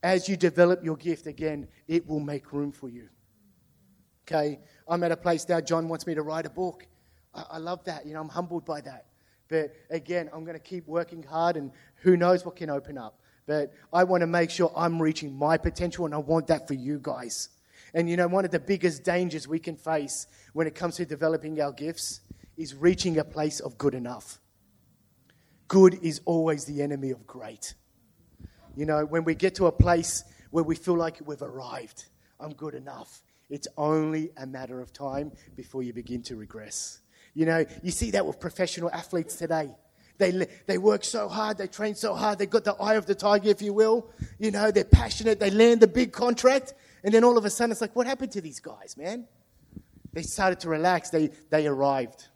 as 0.04 0.30
you 0.30 0.38
develop 0.38 0.84
your 0.84 0.96
gift 0.96 1.28
again, 1.28 1.68
it 1.88 2.08
will 2.08 2.20
make 2.20 2.54
room 2.54 2.72
for 2.72 2.90
you. 2.90 3.10
Okay? 4.28 4.60
I'm 4.88 5.04
at 5.04 5.12
a 5.12 5.18
place 5.18 5.48
now, 5.48 5.62
John 5.62 5.90
wants 5.90 6.08
me 6.08 6.16
to 6.16 6.22
write 6.22 6.46
a 6.46 6.50
book. 6.50 6.88
I, 7.34 7.46
I 7.52 7.58
love 7.58 7.84
that. 7.86 8.06
You 8.06 8.14
know, 8.14 8.22
I'm 8.22 8.30
humbled 8.30 8.66
by 8.66 8.82
that. 8.82 9.06
But 9.50 9.74
again, 9.90 10.30
I'm 10.32 10.46
going 10.46 10.58
to 10.58 10.64
keep 10.64 10.88
working 10.88 11.24
hard, 11.24 11.58
and 11.58 11.72
who 11.96 12.16
knows 12.16 12.46
what 12.46 12.56
can 12.56 12.70
open 12.70 12.98
up. 12.98 13.20
but 13.48 13.74
I 13.92 14.04
want 14.04 14.22
to 14.22 14.28
make 14.28 14.52
sure 14.52 14.72
I'm 14.76 15.02
reaching 15.02 15.34
my 15.34 15.58
potential, 15.58 16.06
and 16.06 16.14
I 16.14 16.20
want 16.20 16.48
that 16.48 16.68
for 16.68 16.76
you 16.76 17.00
guys. 17.02 17.50
And 17.94 18.08
you 18.08 18.16
know, 18.16 18.28
one 18.28 18.46
of 18.46 18.52
the 18.52 18.60
biggest 18.60 19.04
dangers 19.04 19.48
we 19.48 19.58
can 19.60 19.76
face 19.76 20.28
when 20.54 20.68
it 20.68 20.76
comes 20.76 20.98
to 20.98 21.06
developing 21.06 21.60
our 21.60 21.72
gifts 21.72 22.22
is 22.56 22.76
reaching 22.76 23.18
a 23.18 23.24
place 23.24 23.60
of 23.60 23.78
good 23.78 23.96
enough. 23.96 24.40
Good 25.68 26.00
is 26.04 26.22
always 26.26 26.66
the 26.66 26.82
enemy 26.84 27.10
of 27.10 27.26
great. 27.26 27.74
You 28.80 28.86
know, 28.86 29.04
when 29.04 29.26
we 29.26 29.36
get 29.36 29.56
to 29.56 29.66
a 29.66 29.74
place 29.74 30.24
where 30.52 30.64
we 30.64 30.74
feel 30.74 30.96
like 30.96 31.20
we've 31.26 31.42
arrived, 31.42 32.06
I'm 32.40 32.54
good 32.54 32.76
enough, 32.76 33.22
it's 33.50 33.68
only 33.76 34.32
a 34.38 34.48
matter 34.48 34.80
of 34.80 34.94
time 34.94 35.34
before 35.58 35.84
you 35.84 35.92
begin 35.92 36.22
to 36.24 36.38
regress. 36.38 37.02
You 37.34 37.46
know, 37.46 37.66
you 37.84 37.92
see 37.92 38.12
that 38.12 38.26
with 38.26 38.40
professional 38.40 38.90
athletes 38.92 39.36
today. 39.36 39.70
They, 40.18 40.48
they 40.66 40.78
work 40.78 41.04
so 41.04 41.28
hard, 41.28 41.58
they 41.58 41.68
train 41.68 41.94
so 41.94 42.16
hard, 42.16 42.40
they've 42.40 42.50
got 42.50 42.64
the 42.64 42.76
eye 42.76 42.94
of 42.94 43.06
the 43.06 43.16
tiger, 43.16 43.50
if 43.50 43.62
you 43.62 43.74
will. 43.74 44.12
You 44.38 44.52
know, 44.52 44.72
they're 44.72 44.86
passionate, 44.86 45.42
they 45.42 45.52
land 45.52 45.82
the 45.82 45.88
big 45.88 46.14
contract, 46.14 46.74
and 47.04 47.14
then 47.14 47.26
all 47.26 47.38
of 47.38 47.44
a 47.44 47.50
sudden 47.50 47.74
it's 47.74 47.82
like, 47.82 47.98
what 47.98 48.08
happened 48.08 48.32
to 48.32 48.40
these 48.40 48.62
guys, 48.62 48.96
man? 48.96 49.28
They 50.14 50.22
started 50.22 50.62
to 50.62 50.70
relax, 50.70 51.10
they, 51.10 51.32
they 51.50 51.68
arrived. 51.68 52.30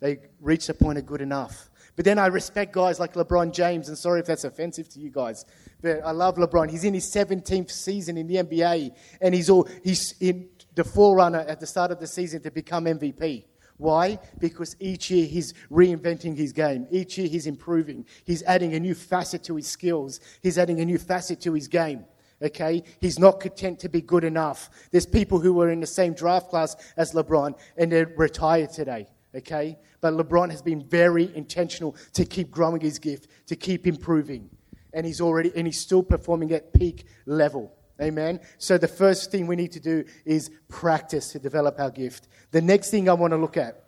They 0.00 0.18
reached 0.42 0.68
a 0.68 0.74
point 0.74 0.98
of 0.98 1.06
good 1.06 1.22
enough. 1.22 1.70
But 1.96 2.04
then 2.04 2.18
I 2.18 2.26
respect 2.26 2.72
guys 2.72 2.98
like 2.98 3.14
LeBron 3.14 3.52
James, 3.52 3.88
and 3.88 3.96
sorry 3.96 4.20
if 4.20 4.26
that's 4.26 4.44
offensive 4.44 4.88
to 4.90 5.00
you 5.00 5.10
guys, 5.10 5.44
but 5.80 6.00
I 6.04 6.10
love 6.10 6.36
LeBron. 6.36 6.70
He's 6.70 6.84
in 6.84 6.94
his 6.94 7.06
17th 7.06 7.70
season 7.70 8.16
in 8.16 8.26
the 8.26 8.36
NBA, 8.36 8.94
and 9.20 9.34
he's, 9.34 9.48
all, 9.48 9.68
he's 9.84 10.14
in 10.20 10.48
the 10.74 10.84
forerunner 10.84 11.40
at 11.40 11.60
the 11.60 11.66
start 11.66 11.90
of 11.90 12.00
the 12.00 12.06
season 12.06 12.42
to 12.42 12.50
become 12.50 12.86
MVP. 12.86 13.44
Why? 13.76 14.18
Because 14.38 14.76
each 14.78 15.10
year 15.10 15.26
he's 15.26 15.52
reinventing 15.70 16.36
his 16.36 16.52
game. 16.52 16.86
Each 16.90 17.18
year 17.18 17.28
he's 17.28 17.46
improving. 17.46 18.06
He's 18.24 18.42
adding 18.44 18.74
a 18.74 18.80
new 18.80 18.94
facet 18.94 19.42
to 19.44 19.56
his 19.56 19.66
skills. 19.66 20.20
He's 20.42 20.58
adding 20.58 20.80
a 20.80 20.84
new 20.84 20.98
facet 20.98 21.40
to 21.42 21.52
his 21.52 21.66
game. 21.66 22.04
Okay? 22.40 22.84
He's 23.00 23.18
not 23.18 23.40
content 23.40 23.80
to 23.80 23.88
be 23.88 24.00
good 24.00 24.22
enough. 24.24 24.70
There's 24.90 25.06
people 25.06 25.40
who 25.40 25.52
were 25.52 25.70
in 25.70 25.80
the 25.80 25.86
same 25.86 26.14
draft 26.14 26.50
class 26.50 26.76
as 26.96 27.12
LeBron 27.12 27.54
and 27.76 27.90
they're 27.90 28.12
retired 28.16 28.70
today. 28.70 29.08
Okay? 29.34 29.78
But 30.00 30.14
LeBron 30.14 30.50
has 30.50 30.62
been 30.62 30.86
very 30.86 31.34
intentional 31.34 31.96
to 32.12 32.24
keep 32.24 32.50
growing 32.50 32.80
his 32.80 32.98
gift, 32.98 33.28
to 33.46 33.56
keep 33.56 33.86
improving. 33.86 34.50
And 34.92 35.04
he's 35.04 35.20
already, 35.20 35.52
and 35.56 35.66
he's 35.66 35.80
still 35.80 36.02
performing 36.02 36.52
at 36.52 36.72
peak 36.72 37.04
level. 37.26 37.72
Amen. 38.00 38.40
So 38.58 38.76
the 38.76 38.88
first 38.88 39.30
thing 39.30 39.46
we 39.46 39.56
need 39.56 39.72
to 39.72 39.80
do 39.80 40.04
is 40.24 40.50
practice 40.68 41.32
to 41.32 41.38
develop 41.38 41.78
our 41.78 41.90
gift. 41.90 42.28
The 42.50 42.62
next 42.62 42.90
thing 42.90 43.08
I 43.08 43.12
want 43.12 43.32
to 43.32 43.36
look 43.36 43.56
at 43.56 43.84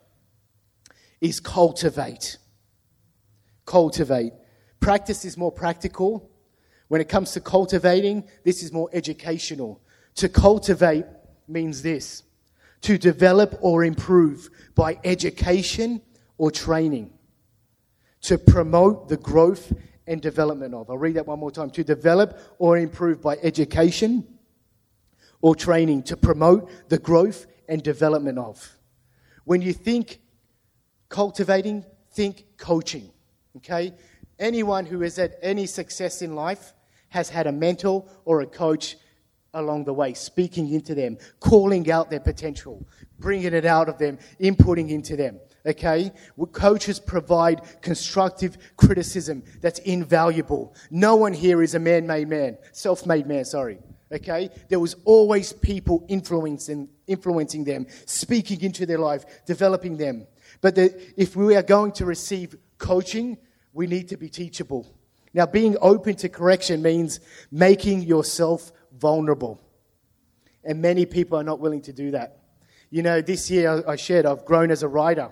is 1.21 1.41
cultivate. 1.41 2.39
Cultivate. 3.65 4.33
Practice 4.81 5.25
is 5.25 5.37
more 5.37 5.51
practical. 5.51 6.31
When 6.89 7.01
it 7.01 7.09
comes 7.09 7.33
to 7.33 7.41
cultivating, 7.41 8.25
this 8.45 8.63
is 8.63 8.73
more 8.73 8.89
educational. 8.93 9.83
To 10.17 10.29
cultivate 10.29 11.05
means 11.49 11.83
this 11.83 12.23
to 12.83 12.99
develop 12.99 13.59
or 13.61 13.85
improve 13.85 14.51
by 14.75 14.99
education 15.05 16.03
or 16.39 16.51
training, 16.51 17.11
to 18.23 18.39
promote 18.39 19.09
the 19.09 19.17
growth 19.17 19.73
and 20.07 20.21
development 20.21 20.75
of. 20.75 20.89
I'll 20.91 20.99
read 20.99 21.17
that 21.17 21.27
one 21.27 21.39
more 21.39 21.51
time. 21.51 21.71
To 21.71 21.85
develop 21.85 22.39
or 22.59 22.79
improve 22.79 23.21
by 23.21 23.37
education 23.43 24.27
or 25.41 25.55
training 25.55 26.03
to 26.05 26.17
promote 26.17 26.71
the 26.89 26.99
growth 26.99 27.47
and 27.69 27.83
development 27.83 28.39
of. 28.39 28.77
When 29.45 29.62
you 29.62 29.73
think 29.73 30.21
cultivating, 31.09 31.85
think 32.12 32.47
coaching. 32.57 33.11
Okay? 33.57 33.95
Anyone 34.39 34.87
who 34.87 35.01
has 35.01 35.17
had 35.17 35.37
any 35.43 35.67
success 35.67 36.23
in 36.23 36.35
life 36.35 36.73
has 37.09 37.29
had 37.31 37.47
a 37.47 37.53
mentor 37.53 38.05
or 38.25 38.41
a 38.41 38.47
coach 38.47 38.97
along 39.57 39.85
the 39.85 39.92
way, 39.92 40.14
speaking 40.14 40.73
into 40.73 40.95
them, 40.95 41.19
calling 41.40 41.90
out 41.90 42.11
their 42.11 42.21
potential, 42.21 42.87
bringing 43.19 43.53
it 43.53 43.64
out 43.64 43.88
of 43.88 43.99
them, 43.99 44.19
inputting 44.40 44.90
into 44.90 45.16
them 45.16 45.40
okay? 45.66 46.12
Coaches 46.53 47.01
provide 47.01 47.61
constructive 47.83 48.57
criticism 48.77 49.42
that's 49.61 49.81
invaluable. 49.81 50.75
No 50.90 51.16
one 51.16 51.33
here 51.33 51.62
is 51.62 51.75
a 51.75 51.79
man 51.79 52.07
made 52.07 52.29
man, 52.29 52.57
self 52.73 53.05
made 53.05 53.27
man, 53.27 53.45
sorry. 53.45 53.79
Okay? 54.12 54.51
There 54.69 54.79
was 54.79 54.95
always 55.05 55.53
people 55.53 56.07
influencing, 56.09 56.88
influencing 57.07 57.64
them, 57.64 57.87
speaking 58.07 58.61
into 58.62 58.87
their 58.87 58.99
life, 58.99 59.25
developing 59.45 59.97
them. 59.97 60.27
But 60.61 60.77
the, 60.77 61.12
if 61.16 61.35
we 61.35 61.57
are 61.57 61.62
going 61.62 61.92
to 61.92 62.05
receive 62.05 62.57
coaching, 62.79 63.37
we 63.73 63.87
need 63.87 64.09
to 64.09 64.16
be 64.16 64.29
teachable. 64.29 64.87
Now, 65.35 65.45
being 65.45 65.77
open 65.83 66.14
to 66.16 66.29
correction 66.29 66.81
means 66.81 67.21
making 67.51 68.03
yourself 68.03 68.73
vulnerable. 68.99 69.61
And 70.65 70.83
many 70.83 71.07
people 71.07 71.39
are 71.39 71.45
not 71.45 71.61
willing 71.61 71.83
to 71.83 71.93
do 71.93 72.11
that. 72.13 72.41
You 72.91 73.03
know, 73.03 73.21
this 73.21 73.51
year 73.51 73.85
I 73.87 73.97
shared 73.97 74.27
I've 74.27 74.45
grown 74.45 74.71
as 74.71 74.83
a 74.83 74.89
writer 74.89 75.31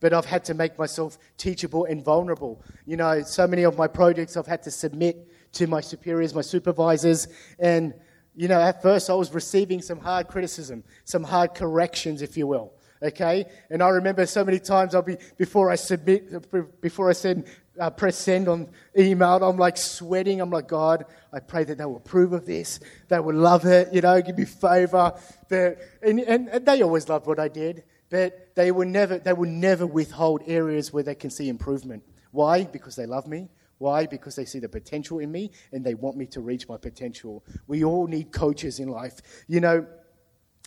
but 0.00 0.14
I've 0.14 0.24
had 0.24 0.44
to 0.46 0.54
make 0.54 0.78
myself 0.78 1.18
teachable 1.36 1.84
and 1.84 2.02
vulnerable. 2.02 2.62
You 2.86 2.96
know, 2.96 3.22
so 3.22 3.46
many 3.46 3.62
of 3.62 3.78
my 3.78 3.86
projects 3.86 4.36
I've 4.36 4.46
had 4.46 4.62
to 4.64 4.70
submit 4.70 5.28
to 5.52 5.66
my 5.66 5.80
superiors, 5.80 6.34
my 6.34 6.40
supervisors, 6.40 7.28
and 7.58 7.94
you 8.34 8.48
know, 8.48 8.60
at 8.60 8.80
first 8.80 9.10
I 9.10 9.14
was 9.14 9.34
receiving 9.34 9.82
some 9.82 9.98
hard 9.98 10.28
criticism, 10.28 10.84
some 11.04 11.24
hard 11.24 11.54
corrections, 11.54 12.22
if 12.22 12.36
you 12.36 12.46
will. 12.46 12.72
Okay, 13.02 13.46
and 13.70 13.82
I 13.82 13.88
remember 13.88 14.26
so 14.26 14.44
many 14.44 14.58
times 14.58 14.94
I'll 14.94 15.02
be 15.02 15.16
before 15.38 15.70
I 15.70 15.76
submit, 15.76 16.50
before 16.82 17.08
I 17.08 17.14
send, 17.14 17.46
uh, 17.78 17.88
press 17.88 18.16
send 18.16 18.46
on 18.46 18.68
email, 18.98 19.42
I'm 19.42 19.56
like 19.56 19.78
sweating. 19.78 20.40
I'm 20.40 20.50
like, 20.50 20.68
God, 20.68 21.06
I 21.32 21.40
pray 21.40 21.64
that 21.64 21.78
they 21.78 21.84
will 21.86 21.96
approve 21.96 22.34
of 22.34 22.44
this, 22.44 22.78
they 23.08 23.18
will 23.18 23.36
love 23.36 23.64
it, 23.64 23.92
you 23.94 24.02
know, 24.02 24.20
give 24.20 24.36
me 24.36 24.44
favor. 24.44 25.14
and, 25.50 26.20
and, 26.20 26.48
and 26.48 26.66
they 26.66 26.82
always 26.82 27.08
loved 27.08 27.26
what 27.26 27.38
I 27.38 27.48
did 27.48 27.84
but 28.10 28.56
they 28.56 28.72
will 28.72 28.86
never, 28.86 29.18
they 29.18 29.32
will 29.32 29.48
never 29.48 29.86
withhold 29.86 30.42
areas 30.46 30.92
where 30.92 31.04
they 31.04 31.14
can 31.14 31.30
see 31.30 31.48
improvement. 31.48 32.02
Why? 32.32 32.64
Because 32.64 32.96
they 32.96 33.06
love 33.06 33.26
me. 33.26 33.48
Why? 33.78 34.06
Because 34.06 34.36
they 34.36 34.44
see 34.44 34.58
the 34.58 34.68
potential 34.68 35.20
in 35.20 35.32
me 35.32 35.52
and 35.72 35.84
they 35.84 35.94
want 35.94 36.16
me 36.16 36.26
to 36.26 36.40
reach 36.40 36.68
my 36.68 36.76
potential. 36.76 37.44
We 37.66 37.84
all 37.84 38.06
need 38.06 38.32
coaches 38.32 38.78
in 38.78 38.88
life. 38.88 39.20
You 39.46 39.60
know, 39.60 39.86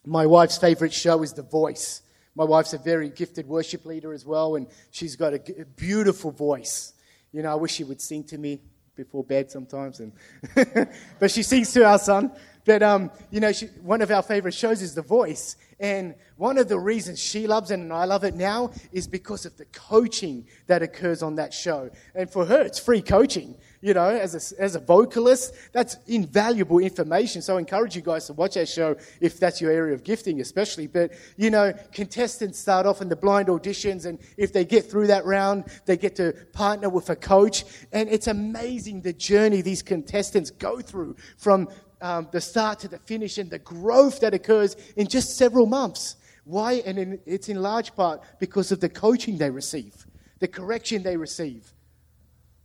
my 0.06 0.26
wife's 0.26 0.58
favorite 0.58 0.94
show 0.94 1.22
is 1.22 1.34
The 1.34 1.44
Voice. 1.44 2.02
My 2.36 2.44
wife's 2.44 2.74
a 2.74 2.78
very 2.78 3.10
gifted 3.10 3.48
worship 3.48 3.86
leader 3.86 4.12
as 4.14 4.26
well, 4.26 4.56
and 4.56 4.68
she's 4.92 5.16
got 5.16 5.34
a 5.34 5.40
beautiful 5.76 6.32
voice. 6.32 6.94
You 7.32 7.44
know, 7.44 7.52
I 7.52 7.56
wish 7.56 7.74
she 7.74 7.84
would 7.84 8.02
sing 8.02 8.24
to 8.26 8.38
me 8.38 8.62
before 8.96 9.24
bed 9.24 9.52
sometimes, 9.52 10.00
and 10.00 10.12
but 11.20 11.32
she 11.32 11.44
sings 11.44 11.72
to 11.74 11.86
our 11.86 12.00
son. 12.00 12.32
But 12.66 12.82
um, 12.82 13.12
you 13.30 13.40
know, 13.40 13.52
she, 13.52 13.68
one 13.82 14.02
of 14.02 14.10
our 14.10 14.22
favorite 14.22 14.54
shows 14.54 14.82
is 14.82 14.96
The 14.96 15.02
Voice, 15.02 15.58
and 15.84 16.16
one 16.38 16.58
of 16.58 16.70
the 16.70 16.80
reasons 16.80 17.20
she 17.20 17.46
loves 17.46 17.70
it 17.70 17.74
and 17.78 17.92
I 17.92 18.06
love 18.06 18.24
it 18.24 18.36
now 18.36 18.72
is 18.94 19.06
because 19.06 19.46
of 19.46 19.58
the 19.58 19.66
coaching 19.66 20.48
that 20.68 20.82
occurs 20.82 21.22
on 21.22 21.36
that 21.36 21.54
show. 21.54 21.90
And 22.16 22.30
for 22.30 22.46
her, 22.46 22.62
it's 22.62 22.80
free 22.80 23.02
coaching. 23.02 23.56
You 23.82 23.94
know, 23.94 24.08
as 24.08 24.54
a, 24.54 24.62
as 24.62 24.76
a 24.76 24.80
vocalist, 24.80 25.54
that's 25.74 25.98
invaluable 26.08 26.80
information. 26.80 27.42
So 27.42 27.58
I 27.58 27.60
encourage 27.60 27.98
you 27.98 28.02
guys 28.02 28.28
to 28.28 28.34
watch 28.34 28.54
that 28.54 28.70
show 28.70 28.96
if 29.20 29.42
that's 29.42 29.60
your 29.60 29.72
area 29.72 29.94
of 29.94 30.06
gifting, 30.06 30.40
especially. 30.40 30.88
But, 30.88 31.12
you 31.36 31.50
know, 31.50 31.74
contestants 31.92 32.60
start 32.60 32.86
off 32.86 33.02
in 33.02 33.10
the 33.10 33.18
blind 33.18 33.50
auditions, 33.50 34.06
and 34.06 34.20
if 34.38 34.54
they 34.54 34.64
get 34.64 34.90
through 34.90 35.08
that 35.08 35.26
round, 35.26 35.66
they 35.86 35.98
get 35.98 36.16
to 36.16 36.32
partner 36.54 36.88
with 36.88 37.10
a 37.10 37.16
coach. 37.18 37.66
And 37.92 38.08
it's 38.08 38.28
amazing 38.28 39.02
the 39.02 39.12
journey 39.12 39.62
these 39.62 39.82
contestants 39.82 40.50
go 40.50 40.80
through 40.80 41.18
from 41.38 41.68
um, 42.04 42.28
the 42.32 42.42
start 42.42 42.80
to 42.80 42.88
the 42.90 43.00
finish 43.00 43.38
and 43.38 43.50
the 43.50 43.60
growth 43.60 44.20
that 44.20 44.34
occurs 44.34 44.76
in 44.98 45.08
just 45.08 45.38
several 45.38 45.66
months. 45.66 46.18
Why? 46.44 46.84
And 46.86 47.00
in, 47.00 47.20
it's 47.26 47.48
in 47.48 47.62
large 47.62 47.96
part 47.96 48.22
because 48.40 48.72
of 48.74 48.82
the 48.82 48.90
coaching 48.90 49.38
they 49.38 49.50
receive, 49.50 50.06
the 50.40 50.48
correction 50.48 51.02
they 51.02 51.16
receive, 51.16 51.74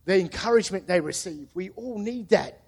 the 0.03 0.19
encouragement 0.19 0.87
they 0.87 0.99
receive. 0.99 1.47
We 1.53 1.69
all 1.71 1.97
need 1.97 2.29
that. 2.29 2.61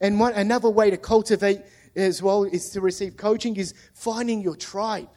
And 0.00 0.18
one, 0.18 0.32
another 0.34 0.68
way 0.68 0.90
to 0.90 0.96
cultivate 0.96 1.62
as 1.94 2.20
well 2.20 2.44
is 2.44 2.70
to 2.70 2.80
receive 2.80 3.16
coaching 3.16 3.56
is 3.56 3.72
finding 3.94 4.42
your 4.42 4.56
tribe. 4.56 5.08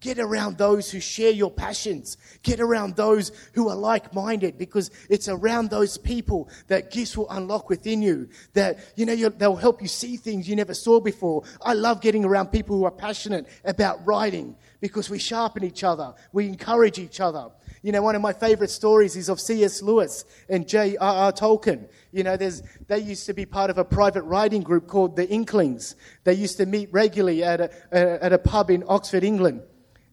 Get 0.00 0.20
around 0.20 0.58
those 0.58 0.92
who 0.92 1.00
share 1.00 1.32
your 1.32 1.50
passions. 1.50 2.18
Get 2.44 2.60
around 2.60 2.94
those 2.94 3.32
who 3.54 3.68
are 3.68 3.74
like 3.74 4.14
minded 4.14 4.56
because 4.56 4.92
it's 5.10 5.28
around 5.28 5.70
those 5.70 5.98
people 5.98 6.48
that 6.68 6.92
gifts 6.92 7.16
will 7.16 7.28
unlock 7.30 7.68
within 7.68 8.00
you. 8.00 8.28
That, 8.52 8.78
you 8.94 9.06
know, 9.06 9.16
they'll 9.30 9.56
help 9.56 9.82
you 9.82 9.88
see 9.88 10.16
things 10.16 10.48
you 10.48 10.54
never 10.54 10.74
saw 10.74 11.00
before. 11.00 11.42
I 11.60 11.72
love 11.72 12.00
getting 12.00 12.24
around 12.24 12.52
people 12.52 12.76
who 12.76 12.84
are 12.84 12.92
passionate 12.92 13.48
about 13.64 14.06
writing 14.06 14.54
because 14.80 15.10
we 15.10 15.18
sharpen 15.18 15.64
each 15.64 15.82
other. 15.82 16.14
We 16.32 16.46
encourage 16.46 17.00
each 17.00 17.20
other. 17.20 17.48
You 17.82 17.90
know, 17.90 18.02
one 18.02 18.14
of 18.14 18.22
my 18.22 18.32
favorite 18.32 18.70
stories 18.70 19.16
is 19.16 19.28
of 19.28 19.40
C.S. 19.40 19.82
Lewis 19.82 20.24
and 20.48 20.68
J.R.R. 20.68 21.32
Tolkien. 21.32 21.88
You 22.12 22.22
know, 22.22 22.36
there's, 22.36 22.62
they 22.86 22.98
used 22.98 23.26
to 23.26 23.34
be 23.34 23.46
part 23.46 23.68
of 23.68 23.78
a 23.78 23.84
private 23.84 24.22
writing 24.22 24.62
group 24.62 24.86
called 24.86 25.16
the 25.16 25.28
Inklings. 25.28 25.96
They 26.22 26.34
used 26.34 26.56
to 26.58 26.66
meet 26.66 26.88
regularly 26.92 27.42
at 27.42 27.60
a, 27.60 28.24
at 28.24 28.32
a 28.32 28.38
pub 28.38 28.70
in 28.70 28.84
Oxford, 28.86 29.24
England. 29.24 29.62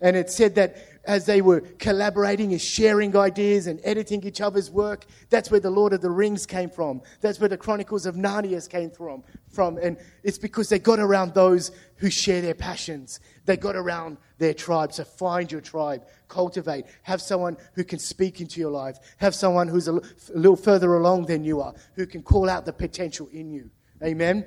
And 0.05 0.15
it 0.15 0.29
said 0.29 0.53
that 0.53 0.77
as 1.05 1.25
they 1.25 1.41
were 1.41 1.61
collaborating 1.61 2.51
and 2.51 2.61
sharing 2.61 3.17
ideas 3.17 3.65
and 3.65 3.81
editing 3.83 4.23
each 4.23 4.39
other's 4.39 4.69
work, 4.69 5.07
that's 5.31 5.49
where 5.49 5.59
the 5.59 5.71
Lord 5.71 5.93
of 5.93 6.01
the 6.01 6.11
Rings 6.11 6.45
came 6.45 6.69
from. 6.69 7.01
That's 7.21 7.39
where 7.39 7.49
the 7.49 7.57
Chronicles 7.57 8.05
of 8.05 8.13
Narnia 8.13 8.69
came 8.69 8.91
from. 8.91 9.23
from. 9.49 9.79
And 9.79 9.97
it's 10.21 10.37
because 10.37 10.69
they 10.69 10.77
got 10.77 10.99
around 10.99 11.33
those 11.33 11.71
who 11.95 12.11
share 12.11 12.39
their 12.39 12.53
passions. 12.53 13.19
They 13.45 13.57
got 13.57 13.75
around 13.75 14.17
their 14.37 14.53
tribe. 14.53 14.93
So 14.93 15.03
find 15.05 15.51
your 15.51 15.61
tribe, 15.61 16.05
cultivate, 16.27 16.85
have 17.01 17.19
someone 17.19 17.57
who 17.73 17.83
can 17.83 17.97
speak 17.97 18.41
into 18.41 18.59
your 18.59 18.69
life, 18.69 18.99
have 19.17 19.33
someone 19.33 19.67
who's 19.67 19.87
a 19.87 19.99
little 20.35 20.55
further 20.55 20.93
along 20.97 21.25
than 21.25 21.43
you 21.43 21.61
are, 21.61 21.73
who 21.95 22.05
can 22.05 22.21
call 22.21 22.47
out 22.47 22.67
the 22.67 22.73
potential 22.73 23.27
in 23.33 23.49
you. 23.49 23.71
Amen. 24.03 24.45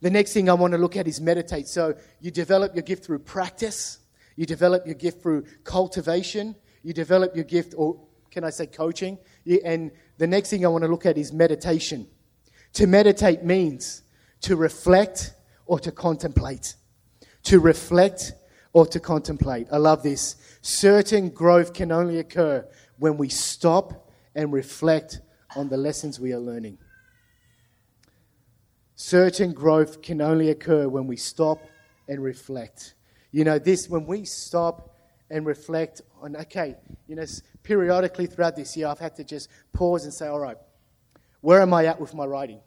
The 0.00 0.10
next 0.10 0.32
thing 0.32 0.48
I 0.48 0.52
want 0.54 0.72
to 0.72 0.78
look 0.78 0.96
at 0.96 1.08
is 1.08 1.20
meditate. 1.20 1.66
So 1.66 1.94
you 2.20 2.30
develop 2.30 2.74
your 2.74 2.82
gift 2.82 3.04
through 3.04 3.20
practice, 3.20 3.98
you 4.36 4.46
develop 4.46 4.86
your 4.86 4.94
gift 4.94 5.22
through 5.22 5.44
cultivation, 5.64 6.54
you 6.82 6.92
develop 6.92 7.34
your 7.34 7.44
gift, 7.44 7.74
or 7.76 8.00
can 8.30 8.44
I 8.44 8.50
say 8.50 8.66
coaching? 8.66 9.18
And 9.64 9.90
the 10.18 10.26
next 10.26 10.50
thing 10.50 10.64
I 10.64 10.68
want 10.68 10.82
to 10.82 10.88
look 10.88 11.06
at 11.06 11.18
is 11.18 11.32
meditation. 11.32 12.06
To 12.74 12.86
meditate 12.86 13.42
means 13.42 14.02
to 14.42 14.54
reflect 14.54 15.34
or 15.66 15.80
to 15.80 15.90
contemplate. 15.90 16.76
To 17.44 17.58
reflect 17.58 18.32
or 18.72 18.86
to 18.86 19.00
contemplate. 19.00 19.66
I 19.72 19.78
love 19.78 20.02
this. 20.02 20.36
Certain 20.60 21.30
growth 21.30 21.72
can 21.72 21.90
only 21.90 22.18
occur 22.18 22.66
when 22.98 23.16
we 23.16 23.28
stop 23.28 24.10
and 24.34 24.52
reflect 24.52 25.20
on 25.56 25.68
the 25.68 25.76
lessons 25.76 26.20
we 26.20 26.32
are 26.32 26.38
learning. 26.38 26.78
Certain 29.00 29.52
growth 29.52 30.02
can 30.02 30.20
only 30.20 30.50
occur 30.50 30.88
when 30.88 31.06
we 31.06 31.16
stop 31.16 31.60
and 32.08 32.20
reflect. 32.20 32.94
You 33.30 33.44
know, 33.44 33.56
this, 33.56 33.88
when 33.88 34.06
we 34.06 34.24
stop 34.24 34.96
and 35.30 35.46
reflect 35.46 36.02
on, 36.20 36.34
okay, 36.34 36.74
you 37.06 37.14
know, 37.14 37.24
periodically 37.62 38.26
throughout 38.26 38.56
this 38.56 38.76
year, 38.76 38.88
I've 38.88 38.98
had 38.98 39.14
to 39.14 39.22
just 39.22 39.50
pause 39.72 40.02
and 40.02 40.12
say, 40.12 40.26
all 40.26 40.40
right, 40.40 40.56
where 41.42 41.60
am 41.60 41.72
I 41.74 41.86
at 41.86 42.00
with 42.00 42.12
my 42.12 42.26
writing? 42.26 42.58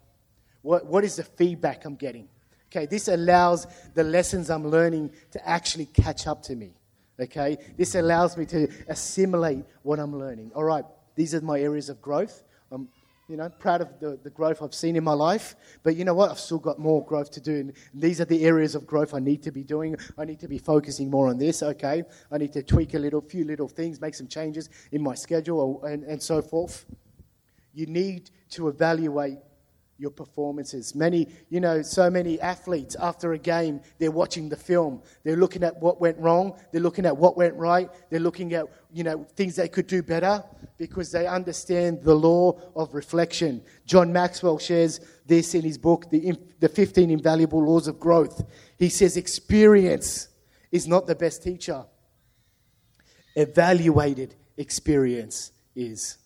What, 0.62 0.86
what 0.86 1.04
is 1.04 1.16
the 1.16 1.22
feedback 1.22 1.84
I'm 1.84 1.96
getting? 1.96 2.30
Okay, 2.70 2.86
this 2.86 3.08
allows 3.08 3.66
the 3.92 4.02
lessons 4.02 4.48
I'm 4.48 4.66
learning 4.66 5.10
to 5.32 5.46
actually 5.46 5.84
catch 5.84 6.26
up 6.26 6.42
to 6.44 6.56
me. 6.56 6.72
Okay, 7.20 7.58
this 7.76 7.94
allows 7.94 8.38
me 8.38 8.46
to 8.46 8.68
assimilate 8.88 9.66
what 9.82 9.98
I'm 9.98 10.18
learning. 10.18 10.52
All 10.54 10.64
right, 10.64 10.86
these 11.14 11.34
are 11.34 11.42
my 11.42 11.60
areas 11.60 11.90
of 11.90 12.00
growth. 12.00 12.42
I'm 12.70 12.88
you 13.28 13.36
know, 13.36 13.48
proud 13.48 13.80
of 13.80 14.00
the, 14.00 14.18
the 14.22 14.30
growth 14.30 14.62
I've 14.62 14.74
seen 14.74 14.96
in 14.96 15.04
my 15.04 15.12
life. 15.12 15.54
But 15.82 15.96
you 15.96 16.04
know 16.04 16.14
what? 16.14 16.30
I've 16.30 16.40
still 16.40 16.58
got 16.58 16.78
more 16.78 17.04
growth 17.04 17.30
to 17.32 17.40
do. 17.40 17.60
And 17.60 17.72
these 17.94 18.20
are 18.20 18.24
the 18.24 18.44
areas 18.44 18.74
of 18.74 18.86
growth 18.86 19.14
I 19.14 19.20
need 19.20 19.42
to 19.44 19.52
be 19.52 19.62
doing. 19.62 19.96
I 20.18 20.24
need 20.24 20.40
to 20.40 20.48
be 20.48 20.58
focusing 20.58 21.10
more 21.10 21.28
on 21.28 21.38
this, 21.38 21.62
okay? 21.62 22.02
I 22.30 22.38
need 22.38 22.52
to 22.54 22.62
tweak 22.62 22.94
a 22.94 22.98
little, 22.98 23.20
few 23.20 23.44
little 23.44 23.68
things, 23.68 24.00
make 24.00 24.14
some 24.14 24.26
changes 24.26 24.68
in 24.90 25.02
my 25.02 25.14
schedule, 25.14 25.82
and, 25.84 26.02
and 26.04 26.22
so 26.22 26.42
forth. 26.42 26.84
You 27.74 27.86
need 27.86 28.30
to 28.50 28.68
evaluate 28.68 29.38
your 30.02 30.10
performances. 30.10 30.94
Many, 30.94 31.28
you 31.48 31.60
know, 31.60 31.80
so 31.80 32.10
many 32.10 32.40
athletes 32.40 32.96
after 33.00 33.32
a 33.32 33.38
game, 33.38 33.80
they're 33.98 34.10
watching 34.10 34.48
the 34.48 34.56
film. 34.56 35.00
They're 35.22 35.36
looking 35.36 35.62
at 35.62 35.80
what 35.80 36.00
went 36.00 36.18
wrong. 36.18 36.54
They're 36.72 36.82
looking 36.82 37.06
at 37.06 37.16
what 37.16 37.36
went 37.36 37.54
right. 37.54 37.88
They're 38.10 38.20
looking 38.20 38.52
at, 38.52 38.66
you 38.92 39.04
know, 39.04 39.24
things 39.36 39.56
they 39.56 39.68
could 39.68 39.86
do 39.86 40.02
better 40.02 40.44
because 40.76 41.12
they 41.12 41.26
understand 41.26 42.02
the 42.02 42.14
law 42.14 42.58
of 42.74 42.92
reflection. 42.92 43.62
John 43.86 44.12
Maxwell 44.12 44.58
shares 44.58 45.00
this 45.26 45.54
in 45.54 45.62
his 45.62 45.78
book, 45.78 46.10
The, 46.10 46.36
the 46.58 46.68
15 46.68 47.08
Invaluable 47.08 47.64
Laws 47.64 47.86
of 47.86 48.00
Growth. 48.00 48.44
He 48.78 48.88
says, 48.88 49.16
experience 49.16 50.28
is 50.72 50.88
not 50.88 51.06
the 51.06 51.14
best 51.14 51.44
teacher. 51.44 51.84
Evaluated 53.36 54.34
experience 54.56 55.52
is. 55.76 56.18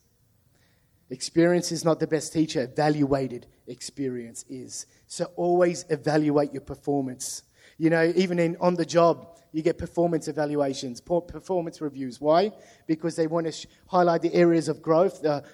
Experience 1.10 1.70
is 1.70 1.84
not 1.84 2.00
the 2.00 2.06
best 2.06 2.32
teacher, 2.32 2.62
evaluated 2.62 3.46
experience 3.66 4.44
is. 4.48 4.86
So 5.06 5.26
always 5.36 5.84
evaluate 5.88 6.52
your 6.52 6.62
performance. 6.62 7.42
You 7.78 7.90
know, 7.90 8.12
even 8.16 8.38
in 8.38 8.56
on 8.60 8.74
the 8.74 8.84
job, 8.86 9.36
you 9.52 9.62
get 9.62 9.78
performance 9.78 10.28
evaluations, 10.28 11.00
performance 11.00 11.80
reviews. 11.80 12.20
Why? 12.20 12.52
Because 12.86 13.16
they 13.16 13.26
want 13.26 13.46
to 13.46 13.52
sh- 13.52 13.66
highlight 13.86 14.22
the 14.22 14.34
areas 14.34 14.68
of 14.68 14.82
growth, 14.82 15.22
the 15.22 15.44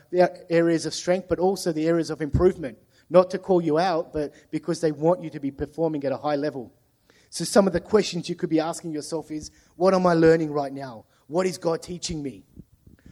areas 0.50 0.86
of 0.86 0.94
strength, 0.94 1.28
but 1.28 1.38
also 1.38 1.70
the 1.70 1.86
areas 1.86 2.10
of 2.10 2.22
improvement. 2.22 2.78
Not 3.10 3.30
to 3.30 3.38
call 3.38 3.60
you 3.60 3.78
out, 3.78 4.12
but 4.12 4.32
because 4.50 4.80
they 4.80 4.90
want 4.90 5.22
you 5.22 5.30
to 5.30 5.40
be 5.40 5.50
performing 5.50 6.04
at 6.04 6.12
a 6.12 6.16
high 6.16 6.36
level. 6.36 6.72
So 7.28 7.44
some 7.44 7.66
of 7.66 7.72
the 7.72 7.80
questions 7.80 8.28
you 8.28 8.34
could 8.34 8.50
be 8.50 8.60
asking 8.60 8.92
yourself 8.92 9.30
is, 9.30 9.50
what 9.76 9.94
am 9.94 10.06
I 10.06 10.14
learning 10.14 10.50
right 10.50 10.72
now? 10.72 11.04
What 11.26 11.46
is 11.46 11.58
God 11.58 11.82
teaching 11.82 12.22
me? 12.22 12.44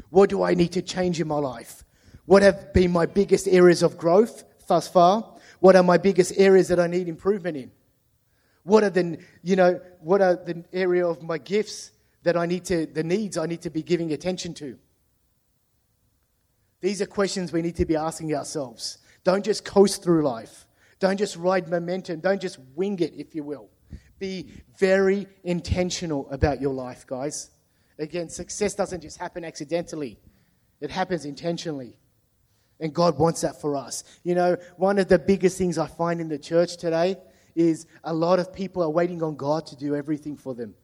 What 0.09 0.31
do 0.31 0.43
I 0.43 0.55
need 0.55 0.73
to 0.73 0.83
change 0.83 1.21
in 1.21 1.29
my 1.29 1.39
life? 1.39 1.85
What 2.31 2.43
have 2.43 2.73
been 2.73 2.93
my 2.93 3.07
biggest 3.07 3.49
areas 3.49 3.83
of 3.83 3.99
growth 3.99 4.45
thus 4.69 4.87
far? 4.87 5.35
What 5.59 5.75
are 5.75 5.83
my 5.83 5.99
biggest 5.99 6.33
areas 6.37 6.69
that 6.69 6.79
I 6.79 6.87
need 6.87 7.09
improvement 7.09 7.57
in? 7.57 7.73
What 8.63 8.85
are 8.85 8.91
the, 8.91 9.19
you 9.43 9.57
know, 9.57 9.81
what 9.99 10.23
are 10.23 10.37
the 10.37 10.65
area 10.73 11.05
of 11.05 11.25
my 11.25 11.39
gifts 11.39 11.91
that 12.23 12.37
I 12.37 12.47
need 12.47 12.65
to, 12.67 12.87
the 12.87 13.03
needs 13.03 13.37
I 13.37 13.47
need 13.47 13.63
to 13.63 13.71
be 13.71 13.83
giving 13.83 14.13
attention 14.13 14.55
to? 14.55 14.79
These 16.81 17.03
are 17.03 17.07
questions 17.07 17.53
we 17.53 17.63
need 17.63 17.75
to 17.75 17.85
be 17.85 17.97
asking 17.97 18.33
ourselves. 18.33 18.99
Don't 19.25 19.45
just 19.45 19.65
coast 19.65 20.05
through 20.05 20.23
life. 20.23 20.67
Don't 21.01 21.17
just 21.17 21.35
ride 21.35 21.67
momentum. 21.67 22.21
Don't 22.21 22.41
just 22.41 22.61
wing 22.77 23.01
it, 23.01 23.13
if 23.17 23.35
you 23.35 23.43
will. 23.43 23.71
Be 24.21 24.53
very 24.79 25.27
intentional 25.43 26.31
about 26.31 26.61
your 26.61 26.75
life, 26.75 27.09
guys. 27.09 27.51
Again, 27.99 28.29
success 28.29 28.77
doesn't 28.77 29.01
just 29.01 29.19
happen 29.19 29.45
accidentally, 29.45 30.21
it 30.81 30.93
happens 30.93 31.25
intentionally. 31.25 31.97
And 32.81 32.95
God 32.95 33.19
wants 33.19 33.43
that 33.43 33.61
for 33.61 33.77
us. 33.77 34.05
You 34.25 34.35
know, 34.35 34.57
one 34.77 34.99
of 34.99 35.09
the 35.09 35.19
biggest 35.19 35.59
things 35.59 35.79
I 35.79 35.87
find 35.87 36.21
in 36.21 36.29
the 36.29 36.39
church 36.39 36.77
today 36.77 37.17
is 37.55 37.87
a 38.05 38.13
lot 38.13 38.39
of 38.39 38.53
people 38.53 38.83
are 38.83 38.91
waiting 38.91 39.23
on 39.23 39.37
God 39.37 39.67
to 39.67 39.77
do 39.77 39.95
everything 39.95 40.37
for 40.37 40.55
them. 40.55 40.75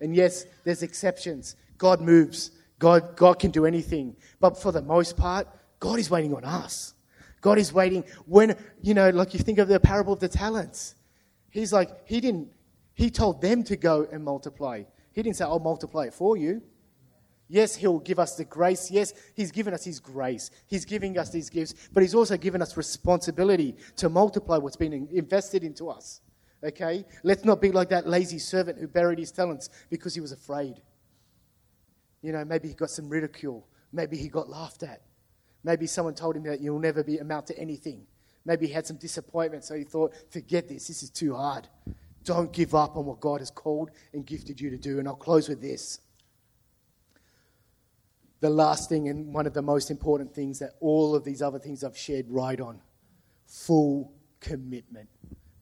And 0.00 0.14
yes, 0.14 0.44
there's 0.64 0.82
exceptions. 0.82 1.56
God 1.78 2.00
moves. 2.00 2.50
God, 2.78 3.16
God 3.16 3.38
can 3.38 3.50
do 3.50 3.64
anything. 3.64 4.16
But 4.38 4.60
for 4.60 4.70
the 4.70 4.82
most 4.82 5.16
part, 5.16 5.48
God 5.80 5.98
is 5.98 6.10
waiting 6.10 6.34
on 6.34 6.44
us. 6.44 6.94
God 7.40 7.58
is 7.58 7.72
waiting 7.72 8.04
when, 8.26 8.56
you 8.82 8.92
know, 8.92 9.10
like 9.10 9.32
you 9.32 9.40
think 9.40 9.58
of 9.58 9.68
the 9.68 9.80
parable 9.80 10.12
of 10.12 10.20
the 10.20 10.28
talents. 10.28 10.94
He's 11.50 11.72
like, 11.72 11.90
he 12.04 12.20
didn't, 12.20 12.48
he 12.92 13.10
told 13.10 13.40
them 13.40 13.62
to 13.64 13.76
go 13.76 14.06
and 14.10 14.22
multiply. 14.24 14.82
He 15.12 15.22
didn't 15.22 15.36
say, 15.36 15.44
I'll 15.44 15.58
multiply 15.58 16.04
it 16.06 16.14
for 16.14 16.36
you. 16.36 16.62
Yes, 17.48 17.76
He'll 17.76 18.00
give 18.00 18.18
us 18.18 18.36
the 18.36 18.44
grace. 18.44 18.90
Yes, 18.90 19.14
He's 19.34 19.52
given 19.52 19.72
us 19.72 19.84
His 19.84 20.00
grace. 20.00 20.50
He's 20.66 20.84
giving 20.84 21.16
us 21.18 21.30
these 21.30 21.48
gifts, 21.48 21.74
but 21.92 22.02
He's 22.02 22.14
also 22.14 22.36
given 22.36 22.60
us 22.60 22.76
responsibility 22.76 23.76
to 23.96 24.08
multiply 24.08 24.56
what's 24.56 24.76
been 24.76 25.08
invested 25.12 25.62
into 25.62 25.88
us. 25.88 26.20
Okay? 26.64 27.04
Let's 27.22 27.44
not 27.44 27.60
be 27.60 27.70
like 27.70 27.90
that 27.90 28.08
lazy 28.08 28.38
servant 28.38 28.78
who 28.78 28.88
buried 28.88 29.18
his 29.18 29.30
talents 29.30 29.68
because 29.90 30.14
he 30.14 30.20
was 30.20 30.32
afraid. 30.32 30.82
You 32.22 32.32
know, 32.32 32.44
maybe 32.44 32.68
he 32.68 32.74
got 32.74 32.90
some 32.90 33.08
ridicule. 33.08 33.68
Maybe 33.92 34.16
he 34.16 34.28
got 34.28 34.48
laughed 34.48 34.82
at. 34.82 35.02
Maybe 35.62 35.86
someone 35.86 36.14
told 36.14 36.36
him 36.36 36.44
that 36.44 36.60
you'll 36.60 36.78
never 36.78 37.04
be 37.04 37.18
amount 37.18 37.46
to 37.48 37.58
anything. 37.58 38.06
Maybe 38.44 38.66
he 38.66 38.72
had 38.72 38.86
some 38.86 38.96
disappointment, 38.96 39.64
so 39.64 39.74
he 39.74 39.84
thought, 39.84 40.14
forget 40.30 40.68
this, 40.68 40.86
this 40.86 41.02
is 41.02 41.10
too 41.10 41.34
hard. 41.34 41.68
Don't 42.24 42.52
give 42.52 42.74
up 42.74 42.96
on 42.96 43.04
what 43.04 43.20
God 43.20 43.40
has 43.40 43.50
called 43.50 43.90
and 44.12 44.24
gifted 44.24 44.60
you 44.60 44.70
to 44.70 44.76
do. 44.76 44.98
And 44.98 45.08
I'll 45.08 45.14
close 45.14 45.48
with 45.48 45.60
this 45.60 46.00
the 48.46 48.50
last 48.50 48.88
thing 48.88 49.08
and 49.08 49.34
one 49.34 49.44
of 49.44 49.54
the 49.54 49.62
most 49.62 49.90
important 49.90 50.32
things 50.32 50.60
that 50.60 50.74
all 50.78 51.16
of 51.16 51.24
these 51.24 51.42
other 51.42 51.58
things 51.58 51.82
I've 51.82 51.98
shared 51.98 52.26
right 52.28 52.60
on 52.60 52.80
full 53.44 54.12
commitment. 54.38 55.08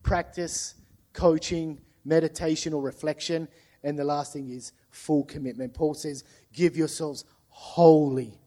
Practice, 0.03 0.75
coaching, 1.11 1.81
meditation, 2.03 2.73
or 2.73 2.83
reflection. 2.83 3.47
And 3.83 3.97
the 3.97 4.03
last 4.03 4.33
thing 4.33 4.51
is 4.51 4.71
full 4.91 5.23
commitment. 5.23 5.73
Paul 5.73 5.95
says, 5.95 6.23
give 6.53 6.77
yourselves 6.77 7.25
wholly 7.47 8.39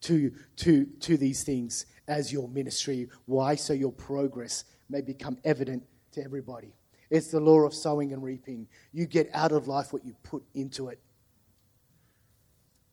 to, 0.00 0.32
to, 0.56 0.86
to 0.86 1.16
these 1.16 1.44
things 1.44 1.86
as 2.08 2.32
your 2.32 2.48
ministry. 2.48 3.08
Why? 3.26 3.54
So 3.54 3.72
your 3.72 3.92
progress 3.92 4.64
may 4.90 5.00
become 5.00 5.38
evident 5.44 5.84
to 6.12 6.24
everybody. 6.24 6.74
It's 7.08 7.30
the 7.30 7.38
law 7.38 7.60
of 7.60 7.72
sowing 7.72 8.12
and 8.12 8.20
reaping. 8.20 8.66
You 8.92 9.06
get 9.06 9.30
out 9.32 9.52
of 9.52 9.68
life 9.68 9.92
what 9.92 10.04
you 10.04 10.16
put 10.24 10.42
into 10.54 10.88
it. 10.88 10.98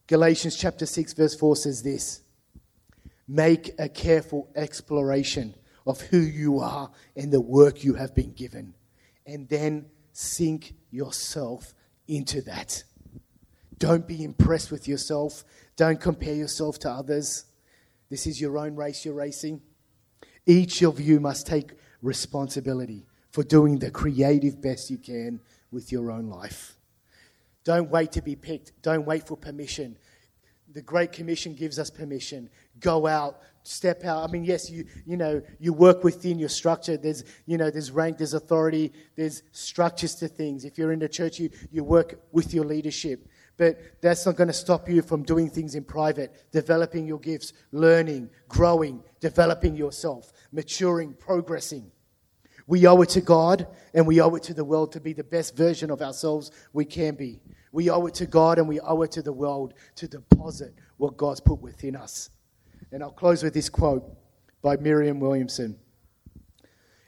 Galatians 0.08 0.58
chapter 0.58 0.86
6, 0.86 1.14
verse 1.14 1.36
4 1.36 1.56
says 1.56 1.82
this 1.82 2.22
Make 3.28 3.72
a 3.80 3.88
careful 3.88 4.50
exploration 4.56 5.56
of 5.86 6.02
who 6.02 6.20
you 6.20 6.60
are 6.60 6.92
and 7.16 7.32
the 7.32 7.42
work 7.42 7.84
you 7.84 7.94
have 7.96 8.14
been 8.14 8.34
given, 8.34 8.74
and 9.26 9.48
then 9.48 9.86
sink 10.12 10.74
yourself 10.92 11.74
into 12.08 12.42
that. 12.42 12.84
Don't 13.78 14.08
be 14.08 14.24
impressed 14.24 14.72
with 14.72 14.88
yourself. 14.88 15.44
Don't 15.76 16.00
compare 16.00 16.36
yourself 16.36 16.80
to 16.80 16.90
others. 16.90 17.46
This 18.10 18.28
is 18.28 18.40
your 18.40 18.58
own 18.58 18.76
race 18.76 19.04
you're 19.04 19.14
racing. 19.14 19.62
Each 20.46 20.84
of 20.84 21.00
you 21.00 21.20
must 21.20 21.48
take 21.48 21.72
responsibility 22.02 23.06
for 23.32 23.44
doing 23.44 23.80
the 23.80 23.90
creative 23.90 24.62
best 24.62 24.90
you 24.90 24.98
can 24.98 25.40
with 25.72 25.92
your 25.92 26.12
own 26.12 26.28
life. 26.28 26.76
Don't 27.64 27.90
wait 27.90 28.12
to 28.14 28.22
be 28.22 28.36
picked. 28.36 28.72
Don't 28.82 29.06
wait 29.06 29.28
for 29.28 29.38
permission. 29.38 29.98
The 30.74 30.82
Great 30.82 31.12
Commission 31.12 31.54
gives 31.54 31.78
us 31.78 31.90
permission. 31.90 32.50
Go 32.80 33.06
out, 33.06 33.40
step 33.64 34.04
out. 34.04 34.28
I 34.28 34.32
mean, 34.32 34.44
yes, 34.44 34.70
you 34.70 34.86
you 35.06 35.18
know 35.18 35.42
you 35.60 35.72
work 35.72 36.04
within 36.04 36.40
your 36.40 36.50
structure. 36.50 36.98
There's 36.98 37.24
you 37.46 37.58
know 37.58 37.70
there's 37.70 37.92
rank, 37.92 38.18
there's 38.18 38.34
authority, 38.34 38.92
there's 39.16 39.44
structures 39.52 40.16
to 40.16 40.28
things. 40.28 40.66
If 40.66 40.78
you're 40.78 40.92
in 40.92 41.02
a 41.04 41.08
church, 41.08 41.40
you 41.40 41.50
you 41.72 41.84
work 41.84 42.20
with 42.32 42.54
your 42.54 42.66
leadership. 42.66 43.28
But 43.56 44.02
that's 44.02 44.26
not 44.26 44.36
going 44.36 44.48
to 44.48 44.54
stop 44.54 44.90
you 44.90 45.04
from 45.04 45.24
doing 45.24 45.50
things 45.50 45.76
in 45.76 45.84
private, 45.84 46.52
developing 46.52 47.06
your 47.06 47.20
gifts, 47.20 47.54
learning, 47.72 48.32
growing, 48.48 49.04
developing 49.20 49.76
yourself, 49.76 50.34
maturing, 50.52 51.14
progressing. 51.14 51.92
We 52.68 52.88
owe 52.88 53.02
it 53.02 53.10
to 53.10 53.22
God 53.22 53.68
and 53.94 54.08
we 54.08 54.22
owe 54.22 54.34
it 54.36 54.44
to 54.44 54.54
the 54.54 54.64
world 54.64 54.94
to 54.94 55.02
be 55.02 55.14
the 55.14 55.24
best 55.24 55.56
version 55.56 55.92
of 55.92 56.02
ourselves 56.02 56.52
we 56.72 56.86
can 56.86 57.16
be. 57.16 57.42
We 57.72 57.90
owe 57.90 58.06
it 58.06 58.14
to 58.16 58.26
God 58.26 58.60
and 58.60 58.68
we 58.68 58.80
owe 58.80 59.02
it 59.02 59.12
to 59.14 59.22
the 59.22 59.34
world 59.34 59.74
to 59.96 60.08
deposit 60.08 60.74
what 60.98 61.18
God's 61.18 61.42
put 61.42 61.62
within 61.62 61.96
us. 61.96 62.30
And 62.92 63.04
I'll 63.04 63.12
close 63.12 63.44
with 63.44 63.54
this 63.54 63.70
quote 63.70 64.04
by 64.62 64.78
Marianne 64.78 65.20
Williamson 65.20 65.78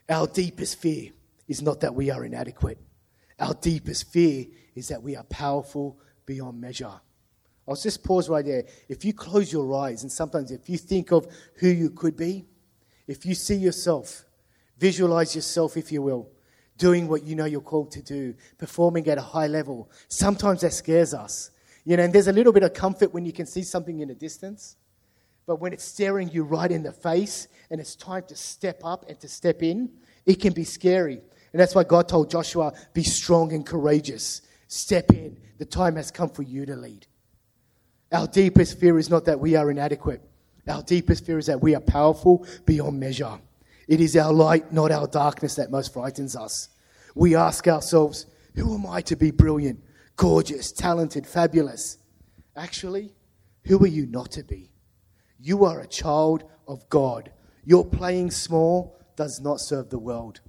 Our 0.10 0.28
deepest 0.28 0.80
fear 0.80 1.12
is 1.48 1.62
not 1.62 1.82
that 1.82 1.94
we 1.94 2.10
are 2.10 2.26
inadequate, 2.26 2.80
our 3.39 3.54
deepest 3.54 4.12
fear 4.12 4.46
is 4.76 4.89
that 4.89 5.02
we 5.02 5.15
are 5.15 5.24
powerful 5.24 6.00
beyond 6.26 6.60
measure. 6.60 7.00
I'll 7.68 7.76
just 7.76 8.04
pause 8.04 8.30
right 8.30 8.46
there. 8.46 8.65
If 8.89 9.06
you 9.06 9.13
close 9.13 9.52
your 9.52 9.74
eyes, 9.76 10.04
and 10.04 10.12
sometimes 10.12 10.52
if 10.52 10.70
you 10.70 10.78
think 10.78 11.12
of 11.12 11.28
who 11.56 11.68
you 11.68 11.89
could 11.89 12.15
be, 12.15 12.46
if 13.08 13.26
you 13.26 13.34
see 13.34 13.56
yourself, 13.56 14.24
visualize 14.77 15.35
yourself, 15.35 15.77
if 15.77 15.91
you 15.91 16.01
will, 16.01 16.29
doing 16.77 17.07
what 17.07 17.23
you 17.23 17.35
know 17.35 17.45
you're 17.45 17.61
called 17.61 17.91
to 17.91 18.01
do, 18.01 18.35
performing 18.57 19.07
at 19.07 19.17
a 19.17 19.21
high 19.21 19.47
level, 19.47 19.89
sometimes 20.07 20.61
that 20.61 20.73
scares 20.73 21.13
us. 21.13 21.51
You 21.85 21.97
know, 21.97 22.03
and 22.03 22.13
there's 22.13 22.27
a 22.27 22.33
little 22.33 22.51
bit 22.51 22.63
of 22.63 22.73
comfort 22.73 23.13
when 23.13 23.25
you 23.25 23.31
can 23.31 23.45
see 23.45 23.61
something 23.61 23.99
in 23.99 24.07
the 24.07 24.15
distance. 24.15 24.75
But 25.45 25.57
when 25.61 25.73
it's 25.73 25.83
staring 25.83 26.29
you 26.29 26.43
right 26.43 26.71
in 26.71 26.81
the 26.83 26.91
face 26.91 27.47
and 27.69 27.79
it's 27.79 27.95
time 27.95 28.23
to 28.27 28.35
step 28.35 28.81
up 28.83 29.05
and 29.07 29.19
to 29.19 29.27
step 29.27 29.61
in, 29.61 29.91
it 30.25 30.35
can 30.41 30.53
be 30.53 30.63
scary. 30.63 31.21
And 31.53 31.59
that's 31.61 31.75
why 31.75 31.83
God 31.83 32.09
told 32.09 32.31
Joshua, 32.31 32.73
be 32.93 33.03
strong 33.03 33.53
and 33.53 33.65
courageous. 33.65 34.41
Step 34.67 35.11
in. 35.11 35.38
The 35.57 35.65
time 35.65 35.95
has 35.95 36.11
come 36.11 36.29
for 36.29 36.41
you 36.41 36.65
to 36.65 36.75
lead. 36.75 37.05
Our 38.11 38.27
deepest 38.27 38.79
fear 38.79 38.97
is 38.97 39.09
not 39.09 39.25
that 39.25 39.39
we 39.39 39.55
are 39.55 39.69
inadequate. 39.69 40.21
Our 40.67 40.81
deepest 40.81 41.25
fear 41.25 41.38
is 41.38 41.45
that 41.45 41.61
we 41.61 41.75
are 41.75 41.81
powerful 41.81 42.45
beyond 42.65 42.99
measure. 42.99 43.39
It 43.88 44.02
is 44.02 44.15
our 44.17 44.34
light, 44.34 44.74
not 44.74 44.91
our 44.91 45.08
darkness, 45.08 45.56
that 45.56 45.71
most 45.71 45.93
frightens 45.93 46.36
us. 46.36 46.69
We 47.13 47.36
ask 47.36 47.67
ourselves, 47.67 48.26
who 48.56 48.74
am 48.74 48.86
I 48.86 49.02
to 49.02 49.15
be 49.15 49.32
brilliant, 49.32 49.84
gorgeous, 50.15 50.71
talented, 50.71 51.28
fabulous? 51.28 51.98
Actually, 52.56 53.13
who 53.65 53.84
are 53.84 53.88
you 53.88 54.06
not 54.06 54.32
to 54.32 54.43
be? 54.43 54.71
You 55.39 55.65
are 55.65 55.80
a 55.80 55.88
child 55.88 56.43
of 56.67 56.88
God. 56.89 57.32
Your 57.63 57.86
playing 57.86 58.32
small 58.32 58.98
does 59.15 59.39
not 59.41 59.60
serve 59.60 59.89
the 59.89 60.00
world. 60.00 60.41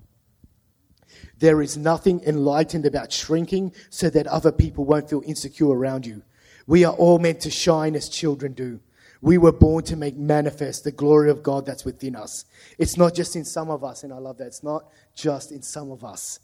There 1.38 1.62
is 1.62 1.76
nothing 1.76 2.22
enlightened 2.24 2.86
about 2.86 3.12
shrinking 3.12 3.72
so 3.90 4.10
that 4.10 4.26
other 4.26 4.52
people 4.52 4.84
won't 4.84 5.10
feel 5.10 5.22
insecure 5.26 5.68
around 5.68 6.06
you. 6.06 6.22
We 6.66 6.84
are 6.84 6.94
all 6.94 7.18
meant 7.18 7.40
to 7.40 7.50
shine 7.50 7.94
as 7.94 8.08
children 8.08 8.52
do. 8.52 8.80
We 9.22 9.38
were 9.38 9.52
born 9.52 9.84
to 9.84 9.96
make 9.96 10.16
manifest 10.16 10.84
the 10.84 10.92
glory 10.92 11.30
of 11.30 11.42
God 11.42 11.66
that's 11.66 11.84
within 11.84 12.14
us. 12.16 12.44
It's 12.78 12.96
not 12.96 13.14
just 13.14 13.34
in 13.36 13.44
some 13.44 13.70
of 13.70 13.82
us, 13.82 14.02
and 14.02 14.12
I 14.12 14.18
love 14.18 14.38
that. 14.38 14.48
It's 14.48 14.62
not 14.62 14.86
just 15.14 15.52
in 15.52 15.62
some 15.62 15.90
of 15.90 16.04
us, 16.04 16.40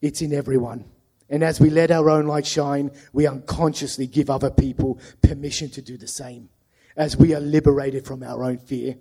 it's 0.00 0.22
in 0.22 0.32
everyone. 0.32 0.84
And 1.30 1.42
as 1.42 1.60
we 1.60 1.70
let 1.70 1.90
our 1.90 2.10
own 2.10 2.26
light 2.26 2.46
shine, 2.46 2.90
we 3.12 3.26
unconsciously 3.26 4.06
give 4.06 4.28
other 4.28 4.50
people 4.50 4.98
permission 5.22 5.70
to 5.70 5.80
do 5.80 5.96
the 5.96 6.08
same. 6.08 6.50
As 6.96 7.16
we 7.16 7.34
are 7.34 7.40
liberated 7.40 8.04
from 8.04 8.22
our 8.22 8.44
own 8.44 8.58
fear, 8.58 8.96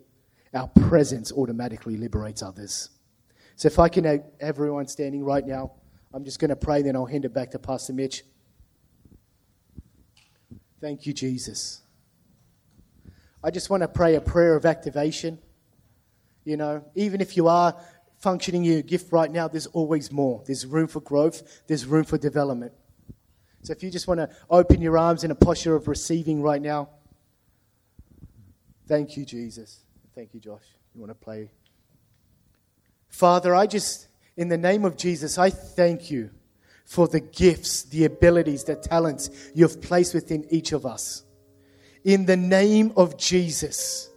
our 0.53 0.67
presence 0.67 1.31
automatically 1.31 1.97
liberates 1.97 2.41
others. 2.41 2.89
So 3.57 3.67
if 3.67 3.79
I 3.79 3.89
can 3.89 4.05
have 4.05 4.23
everyone 4.39 4.87
standing 4.87 5.25
right 5.25 5.45
now, 5.45 5.73
I'm 6.13 6.23
just 6.23 6.39
going 6.39 6.49
to 6.49 6.55
pray, 6.55 6.81
then 6.81 6.95
I'll 6.95 7.05
hand 7.05 7.25
it 7.25 7.33
back 7.33 7.51
to 7.51 7.59
Pastor 7.59 7.93
Mitch. 7.93 8.23
Thank 10.79 11.05
you, 11.05 11.13
Jesus. 11.13 11.81
I 13.43 13.51
just 13.51 13.69
want 13.69 13.81
to 13.81 13.87
pray 13.87 14.15
a 14.15 14.21
prayer 14.21 14.55
of 14.55 14.65
activation. 14.65 15.39
You 16.43 16.57
know, 16.57 16.83
even 16.95 17.21
if 17.21 17.37
you 17.37 17.47
are 17.47 17.75
functioning 18.19 18.63
your 18.63 18.81
gift 18.81 19.11
right 19.11 19.31
now, 19.31 19.47
there's 19.47 19.67
always 19.67 20.11
more. 20.11 20.43
There's 20.45 20.65
room 20.65 20.87
for 20.87 20.99
growth, 20.99 21.63
there's 21.67 21.85
room 21.85 22.03
for 22.03 22.17
development. 22.17 22.73
So 23.63 23.73
if 23.73 23.83
you 23.83 23.91
just 23.91 24.07
want 24.07 24.19
to 24.19 24.29
open 24.49 24.81
your 24.81 24.97
arms 24.97 25.23
in 25.23 25.31
a 25.31 25.35
posture 25.35 25.75
of 25.75 25.87
receiving 25.87 26.41
right 26.41 26.61
now, 26.61 26.89
thank 28.87 29.17
you, 29.17 29.25
Jesus. 29.25 29.79
Thank 30.15 30.33
you, 30.33 30.39
Josh. 30.39 30.63
You 30.93 31.01
want 31.01 31.11
to 31.11 31.15
play? 31.15 31.51
Father, 33.07 33.53
I 33.55 33.67
just, 33.67 34.07
in 34.35 34.47
the 34.47 34.57
name 34.57 34.85
of 34.85 34.97
Jesus, 34.97 35.37
I 35.37 35.49
thank 35.49 36.09
you 36.09 36.31
for 36.85 37.07
the 37.07 37.19
gifts, 37.19 37.83
the 37.83 38.05
abilities, 38.05 38.63
the 38.63 38.75
talents 38.75 39.29
you've 39.53 39.81
placed 39.81 40.13
within 40.13 40.45
each 40.49 40.71
of 40.71 40.85
us. 40.85 41.23
In 42.03 42.25
the 42.25 42.37
name 42.37 42.93
of 42.97 43.17
Jesus, 43.17 44.09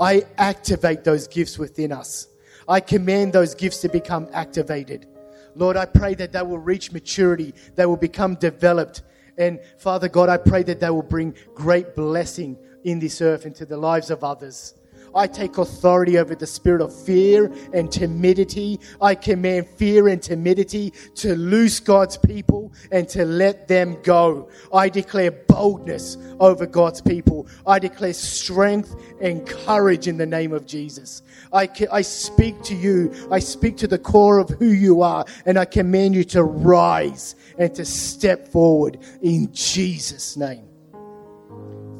I 0.00 0.24
activate 0.38 1.04
those 1.04 1.28
gifts 1.28 1.58
within 1.58 1.92
us. 1.92 2.28
I 2.68 2.80
command 2.80 3.32
those 3.32 3.54
gifts 3.54 3.80
to 3.82 3.88
become 3.88 4.28
activated. 4.32 5.06
Lord, 5.54 5.76
I 5.76 5.86
pray 5.86 6.14
that 6.14 6.32
they 6.32 6.42
will 6.42 6.58
reach 6.58 6.92
maturity, 6.92 7.54
they 7.74 7.86
will 7.86 7.96
become 7.96 8.34
developed. 8.36 9.02
And 9.38 9.60
Father 9.78 10.08
God, 10.08 10.28
I 10.28 10.38
pray 10.38 10.62
that 10.64 10.80
they 10.80 10.90
will 10.90 11.02
bring 11.02 11.34
great 11.54 11.94
blessing 11.94 12.58
in 12.84 12.98
this 12.98 13.20
earth 13.20 13.44
into 13.44 13.66
the 13.66 13.76
lives 13.76 14.10
of 14.10 14.24
others. 14.24 14.74
I 15.16 15.26
take 15.26 15.58
authority 15.58 16.18
over 16.18 16.34
the 16.34 16.46
spirit 16.46 16.82
of 16.82 16.94
fear 16.94 17.50
and 17.72 17.90
timidity. 17.90 18.78
I 19.00 19.14
command 19.14 19.66
fear 19.66 20.08
and 20.08 20.22
timidity 20.22 20.92
to 21.16 21.34
loose 21.34 21.80
God's 21.80 22.16
people 22.18 22.72
and 22.92 23.08
to 23.08 23.24
let 23.24 23.68
them 23.68 23.96
go. 24.02 24.50
I 24.72 24.88
declare 24.88 25.30
boldness 25.30 26.18
over 26.38 26.66
God's 26.66 27.00
people. 27.00 27.48
I 27.66 27.78
declare 27.78 28.12
strength 28.12 28.94
and 29.20 29.46
courage 29.46 30.06
in 30.06 30.18
the 30.18 30.26
name 30.26 30.52
of 30.52 30.66
Jesus. 30.66 31.22
I, 31.52 31.68
I 31.90 32.02
speak 32.02 32.62
to 32.64 32.74
you. 32.74 33.12
I 33.30 33.38
speak 33.38 33.76
to 33.78 33.86
the 33.86 33.98
core 33.98 34.38
of 34.38 34.50
who 34.50 34.66
you 34.66 35.02
are, 35.02 35.24
and 35.46 35.58
I 35.58 35.64
command 35.64 36.14
you 36.14 36.24
to 36.24 36.44
rise 36.44 37.34
and 37.58 37.74
to 37.74 37.84
step 37.84 38.48
forward 38.48 38.98
in 39.22 39.52
Jesus' 39.52 40.36
name. 40.36 40.68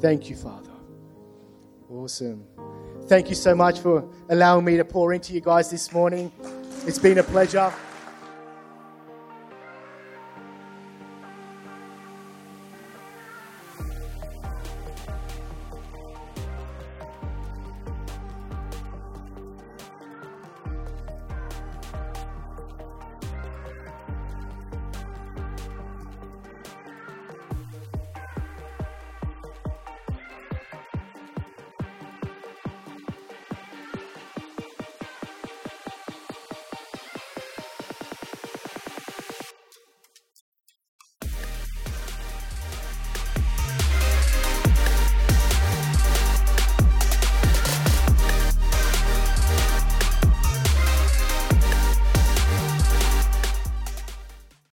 Thank 0.01 0.29
you, 0.29 0.37
Father. 0.37 0.71
Awesome. 1.89 2.45
Thank 3.09 3.29
you 3.29 3.37
so 3.37 3.55
much 3.55 3.79
for 3.79 4.05
allowing 4.31 4.65
me 4.65 4.77
to 4.79 4.85
pour 4.85 5.15
into 5.15 5.33
you 5.33 5.41
guys 5.41 5.71
this 5.71 5.93
morning. 5.93 6.33
It's 6.89 6.99
been 6.99 7.19
a 7.19 7.23
pleasure. 7.23 7.73